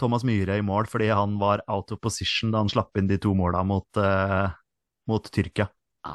[0.00, 3.18] Thomas Myhre i mål fordi han var out of position da han slapp inn de
[3.22, 4.50] to måla mot, uh,
[5.10, 5.68] mot Tyrkia.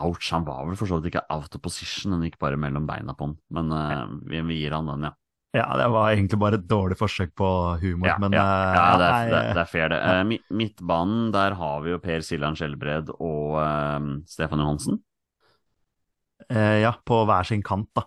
[0.05, 2.85] Ouch, han var vel for så vidt ikke out of position, den gikk bare mellom
[2.89, 3.39] beina på han.
[3.55, 5.15] Men uh, vi, vi gir han den, ja.
[5.57, 7.47] Ja, det var egentlig bare et dårlig forsøk på
[7.81, 9.97] humor, Ja, men ja, eh, ja det, er, det, det er fair, det.
[10.05, 14.99] Eh, midtbanen, der har vi jo Per Siljan Skjelbred og eh, Stefan Johansen.
[16.53, 18.05] eh, ja, på hver sin kant, da.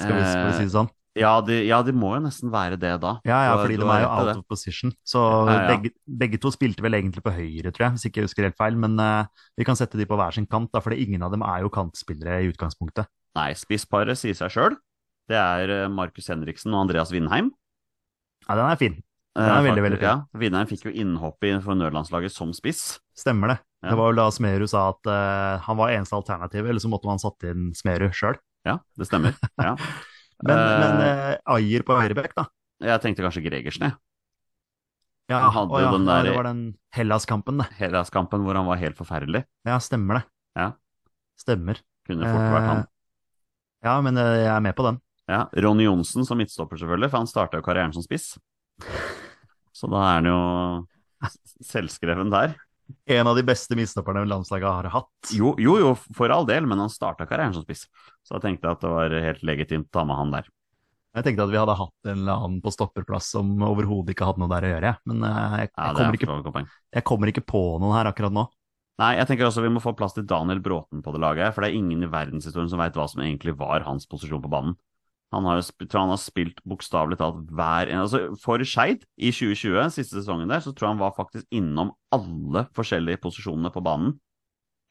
[0.00, 0.90] Skal vi, skal vi si det sånn?
[1.14, 3.12] Ja de, ja, de må jo nesten være det da.
[3.26, 4.36] Ja, ja, fordi de er jo out det.
[4.40, 4.90] of position.
[5.06, 5.68] Så Ja, ja.
[5.70, 8.58] Begge, begge to spilte vel egentlig på høyre, tror jeg, hvis ikke jeg husker helt
[8.58, 8.78] feil.
[8.82, 11.46] Men uh, vi kan sette de på hver sin kant, da, for ingen av dem
[11.46, 13.06] er jo kantspillere i utgangspunktet.
[13.38, 14.78] Nei, spissparet sier seg sjøl.
[15.30, 17.48] Det er eh, Markus Henriksen og Andreas Vindheim.
[18.44, 18.96] Ja, den er fin.
[19.34, 20.06] Eh, Den er veldig, veldig fin.
[20.06, 23.00] Ja, Vindheim fikk jo innhopp i for nødlandslaget som spiss.
[23.18, 23.58] Stemmer det.
[23.84, 27.08] Det var vel da Smerud sa at uh, han var eneste alternativ, eller så måtte
[27.10, 28.38] man satt inn Smerud sjøl.
[28.64, 29.34] Ja, det stemmer.
[29.60, 29.74] Ja.
[30.42, 32.46] Men, Eh, men Ayer på høyrebekk, da?
[32.82, 33.94] Jeg tenkte kanskje Gregersen, jeg.
[35.30, 37.68] Ja, han hadde å ja, den der- det var den Hellas-kampen, det.
[37.78, 39.44] Hellas-kampen hvor han var helt forferdelig.
[39.64, 40.24] Ja, stemmer det.
[40.56, 40.72] Ja.
[41.38, 41.80] Stemmer.
[42.06, 42.78] Kunne fort vært han.
[42.78, 42.84] Eh,
[43.84, 45.00] Ja, men jeg er med på den.
[45.28, 48.38] Ja, Ronny Johnsen som midtstopper, selvfølgelig, for han starta jo karrieren som spiss.
[49.74, 50.86] Så da er han jo
[51.64, 52.54] selvskreven der.
[53.08, 55.32] En av de beste midtstopperne landslaget har hatt.
[55.32, 57.86] Jo, jo, jo, for all del, men han starta karrieren som spiss.
[58.24, 60.50] Så jeg tenkte at det var helt legitimt å ta med han der.
[61.14, 64.42] Jeg tenkte at vi hadde hatt en eller annen på stopperplass som overhodet ikke hadde
[64.42, 66.64] noe der å gjøre, men jeg, jeg, Ja, kommer er ikke,
[66.98, 68.48] jeg kommer ikke på noen her akkurat nå.
[69.02, 71.64] Nei, jeg tenker også vi må få plass til Daniel Bråten på det laget for
[71.64, 74.76] det er ingen i verdenshistorien som veit hva som egentlig var hans posisjon på banen.
[75.32, 79.32] Han har jo tror han har spilt bokstavelig talt hver en altså For Skeid i
[79.34, 83.82] 2020, siste sesongen der, så tror jeg han var faktisk innom alle forskjellige posisjonene på
[83.82, 84.18] banen,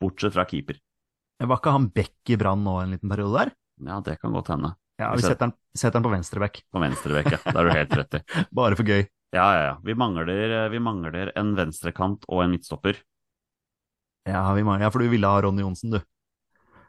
[0.04, 0.82] bortsett fra keeper.
[1.44, 3.54] Var ikke han Beck i Brann nå en liten periode der?
[3.84, 4.76] Ja, det kan godt hende.
[5.02, 6.62] Ja, Vi setter han, setter han på venstreback.
[6.72, 7.40] På venstrebekk, ja.
[7.44, 8.22] Det er du helt rett i.
[8.60, 9.08] Bare for gøy.
[9.34, 9.76] Ja, ja, ja.
[9.84, 10.30] Vi mangler,
[10.70, 13.00] vi mangler en venstrekant og en midtstopper.
[14.30, 16.04] Ja, vi mangler, ja, for du ville ha Ronny Johnsen, du.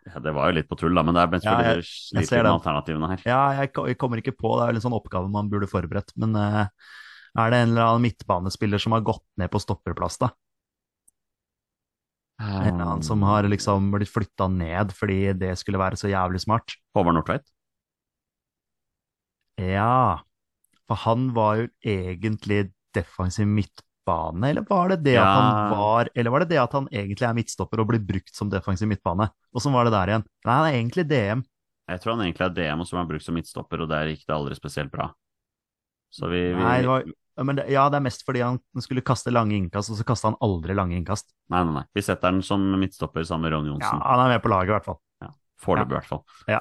[0.05, 1.87] Ja, det var jo litt på tull, da, men det er mest Ja, jeg- jeg
[1.89, 3.23] sliter ser med alternativene her.
[3.25, 6.13] Ja, jeg, jeg kommer ikke på, det er vel en sånn oppgave man burde forberedt.
[6.21, 6.67] Men uh,
[7.41, 10.31] er det en eller annen midtbanespiller som har gått ned på stopperplass, da?
[12.39, 16.43] En eller annen som har liksom blitt flytta ned fordi det skulle være så jævlig
[16.45, 16.77] smart?
[16.95, 17.47] Håvard Nordtveit?
[19.59, 20.21] Ja,
[20.89, 26.31] for han var jo egentlig defensiv midtbane, eller var det det at han var Eller
[26.31, 29.31] var det det at han egentlig er midtstopper og blir brukt som defensiv midtbane?
[29.57, 30.25] Åssen var det der igjen?
[30.45, 31.45] Nei, han er egentlig DM.
[31.89, 34.25] Jeg tror han egentlig er DM og som er brukt som midtstopper, og der gikk
[34.25, 35.11] det aldri spesielt bra.
[36.15, 37.09] Så vi, vi Nei, det var,
[37.43, 40.31] men det, ja, det er mest fordi han skulle kaste lange innkast, og så kasta
[40.31, 41.33] han aldri lange innkast.
[41.51, 41.87] nei, nei, nei.
[41.97, 44.77] Vi setter den som midtstopper sammen med Ronny Ja, han er med på laget, i
[44.77, 45.01] hvert fall.
[45.65, 46.23] Foreløpig, i hvert fall.
[46.51, 46.61] Ja.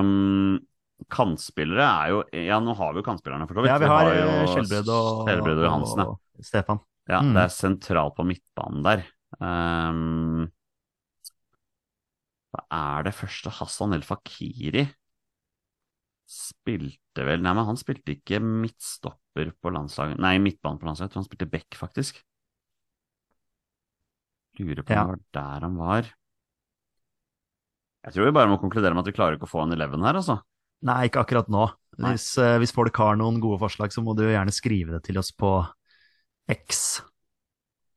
[0.00, 0.60] um,
[1.12, 3.72] kantspillere er jo Ja, nå har vi jo kantspillerne, for så vidt.
[3.72, 6.18] Ja, vi har jo eh, Skjelbred og, Skjelbred og Johansen, ja.
[6.44, 6.80] Stefan.
[7.08, 7.32] Ja, Mm.
[7.34, 9.04] det er sentralt på midtbanen der.
[9.40, 10.50] Um,
[12.52, 12.62] hva
[12.98, 13.50] er det første?
[13.50, 14.84] Hassan El Fakiri
[16.28, 21.10] spilte vel Nei, men han spilte ikke midtstopper på landslaget Nei, midtbanen på landslaget.
[21.10, 22.22] Jeg tror han spilte back, faktisk.
[24.60, 25.04] Lurer på om Ja.
[25.04, 26.02] det var der han var.
[28.04, 30.02] Jeg tror vi bare må konkludere med at vi klarer ikke å få en eleven
[30.02, 30.42] her, altså.
[30.82, 31.68] Nei, ikke akkurat nå.
[31.98, 35.18] Hvis, eh, hvis folk har noen gode forslag, så må du gjerne skrive det til
[35.18, 35.68] oss på
[36.50, 37.02] X.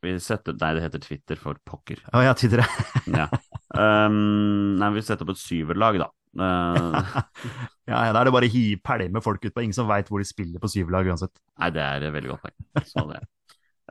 [0.05, 2.03] Vi setter Nei, det heter Twitter for pokker.
[2.13, 2.61] Å ja, Twitter.
[3.09, 3.29] Ja.
[3.75, 6.11] Um, nei, vi setter opp et syverlag, da.
[6.35, 7.23] Uh,
[7.89, 10.21] Ja, ja, da er det bare å pælme folk ut på ingen som veit hvor
[10.21, 11.33] de spiller på syverlag uansett.
[11.61, 13.25] Nei, det er veldig godt poeng.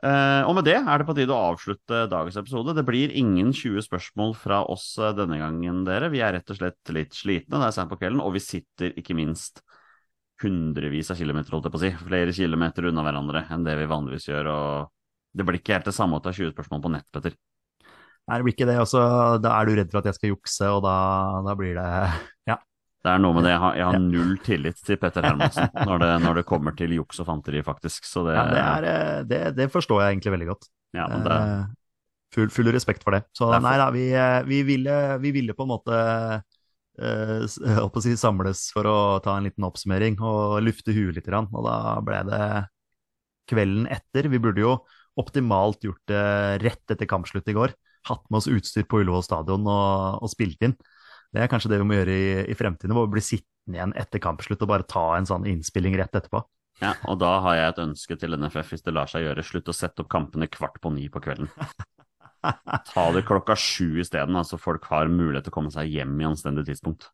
[0.03, 2.75] Eh, og med det er det på tide å avslutte dagens episode.
[2.75, 6.11] Det blir ingen 20 spørsmål fra oss eh, denne gangen, dere.
[6.13, 8.91] Vi er rett og slett litt slitne, det er sent på kvelden, og vi sitter
[8.99, 9.63] ikke minst
[10.43, 13.85] hundrevis av kilometer, holdt jeg på å si, flere kilometer unna hverandre enn det vi
[13.91, 14.91] vanligvis gjør, og
[15.35, 17.35] det blir ikke helt det samme å ta 20 spørsmål på nett, Petter.
[18.25, 18.75] Nei, det blir ikke det.
[18.81, 19.01] Også,
[19.43, 20.95] da er du redd for at jeg skal jukse, og da,
[21.45, 21.89] da blir det
[22.49, 22.57] Ja.
[23.05, 25.99] Det er noe med det, jeg har, jeg har null tillit til Petter Hermansen når
[26.01, 28.07] det, når det kommer til juks og fanteri, faktisk.
[28.09, 30.65] Så det, ja det, er, eh, det, det forstår jeg egentlig veldig godt.
[30.97, 31.65] ja, men det, Eh,
[32.33, 33.21] Full, full respekt for det.
[33.37, 35.99] Så Derfor- nei da, vi, eh, vi, ville, vi ville på en måte
[36.99, 41.29] eh, å si, samles for å ta en liten oppsummering og lufte huet litt.
[41.29, 42.45] Og da ble det
[43.49, 44.29] kvelden etter.
[44.31, 44.75] Vi burde jo
[45.19, 46.25] optimalt gjort det
[46.63, 47.75] rett etter kampslutt i går.
[48.09, 50.75] Hatt med oss utstyr på Ullevål stadion og, og spilt inn.
[51.33, 53.95] Det er kanskje det vi må gjøre i, i fremtiden, hvor vi blir sittende igjen
[53.97, 56.43] etter kampslutt og bare ta en sånn innspilling rett etterpå.
[56.83, 59.43] ja, og da har jeg et ønske til NFF, hvis det lar seg gjøre.
[59.47, 61.49] Slutt å sette opp kampene kvart på ni på kvelden.
[62.93, 66.27] Ta det klokka sju isteden, så folk har mulighet til å komme seg hjem i
[66.29, 67.09] anstendig tidspunkt.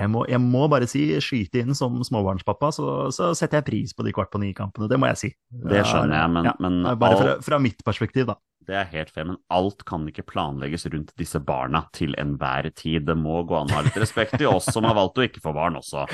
[0.00, 3.92] Jeg må, jeg må bare si, skyte inn som småbarnspappa, så, så setter jeg pris
[3.94, 4.88] på de kvart på ni-kampene.
[4.90, 5.28] Det må jeg si.
[5.52, 8.34] Det skjønner jeg, men, Ja, men bare fra, alt, fra mitt perspektiv, da.
[8.66, 13.04] det er helt fair, men alt kan ikke planlegges rundt disse barna til enhver tid.
[13.06, 15.44] Det må gå an å ha litt respekt i oss som har valgt å ikke
[15.44, 16.08] få barn også.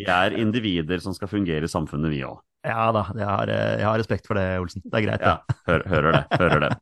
[0.00, 2.40] Vi er individer som skal fungere i samfunnet, vi òg.
[2.66, 4.82] Ja da, jeg har, eh, jeg har respekt for det, Olsen.
[4.84, 5.38] Det er greit, Ja,
[5.68, 6.26] hører, hører det.
[6.40, 6.74] Hører det.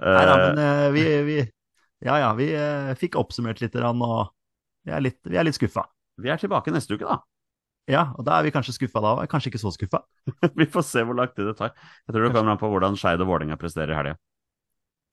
[0.00, 1.38] Nei da, Eh, men eh, vi, vi
[2.06, 4.30] Ja ja, vi eh, fikk oppsummert litt, og
[4.86, 5.84] vi er litt, vi er litt skuffa.
[6.20, 7.20] vi er tilbake neste uke, da.
[7.90, 9.28] Ja, og da er vi kanskje skuffa da òg.
[9.30, 10.02] Kanskje ikke så skuffa.
[10.58, 11.72] Vi får se hvor lang tid det tar.
[12.06, 14.18] Jeg tror det kommer an på hvordan Skeid og Vålerenga presterer i helga.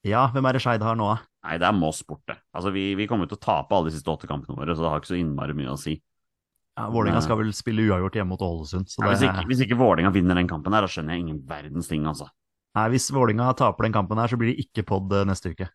[0.05, 1.23] Ja, hvem er det Skeid har nå, da?
[1.47, 2.35] Nei, det er Moss borte.
[2.53, 4.91] Altså, vi, vi kommer til å tape alle de siste åtte kampene våre, så det
[4.91, 5.95] har ikke så innmari mye å si.
[6.77, 8.91] Ja, Vålerenga skal vel spille uavgjort hjemme mot Ålesund.
[8.91, 11.89] Så Ja, hvis, ikke, hvis Vålerenga vinner den kampen her, da skjønner jeg ingen verdens
[11.89, 12.29] ting, altså.
[12.77, 15.69] Nei, hvis Vålinga taper den kampen her, så blir det ikke pod eh, neste uke.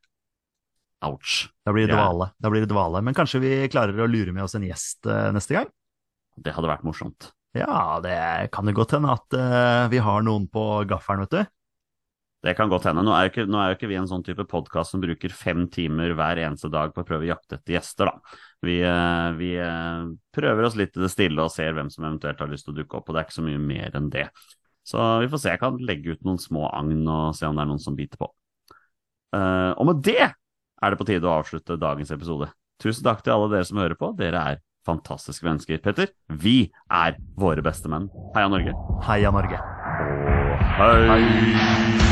[1.02, 1.48] Ouch.
[1.66, 2.30] Da blir det dvale.
[2.38, 3.02] Da blir det dvale.
[3.02, 5.70] Men kanskje vi klarer å lure med oss en gjest eh, neste gang?
[6.38, 7.32] Det hadde vært morsomt.
[7.52, 8.14] Ja, det
[8.54, 11.50] kan det godt hende at uh, vi har noen på gaffelen, vet du.
[12.42, 13.04] Det kan godt hende.
[13.06, 15.34] Nå er jo ikke, nå er jo ikke vi en sånn type podkast som bruker
[15.36, 18.40] fem timer hver eneste dag på å prøve å jakte etter gjester, da.
[18.64, 22.40] Vi, uh, vi uh, prøver oss litt i det stille og ser hvem som eventuelt
[22.40, 24.26] har lyst til å dukke opp, og det er ikke så mye mer enn det.
[24.86, 25.52] Så vi får se.
[25.54, 28.20] Jeg kan legge ut noen små agn og se om det er noen som biter
[28.20, 28.30] på.
[29.32, 32.50] Uh, og med det er det på tide å avslutte dagens episode.
[32.82, 34.10] Tusen takk til alle dere som hører på.
[34.18, 35.78] Dere er fantastiske mennesker.
[35.84, 38.10] Petter, vi er våre beste menn.
[38.36, 38.74] Heia Norge.
[39.06, 39.62] Heia Norge.
[40.82, 42.11] Og hei!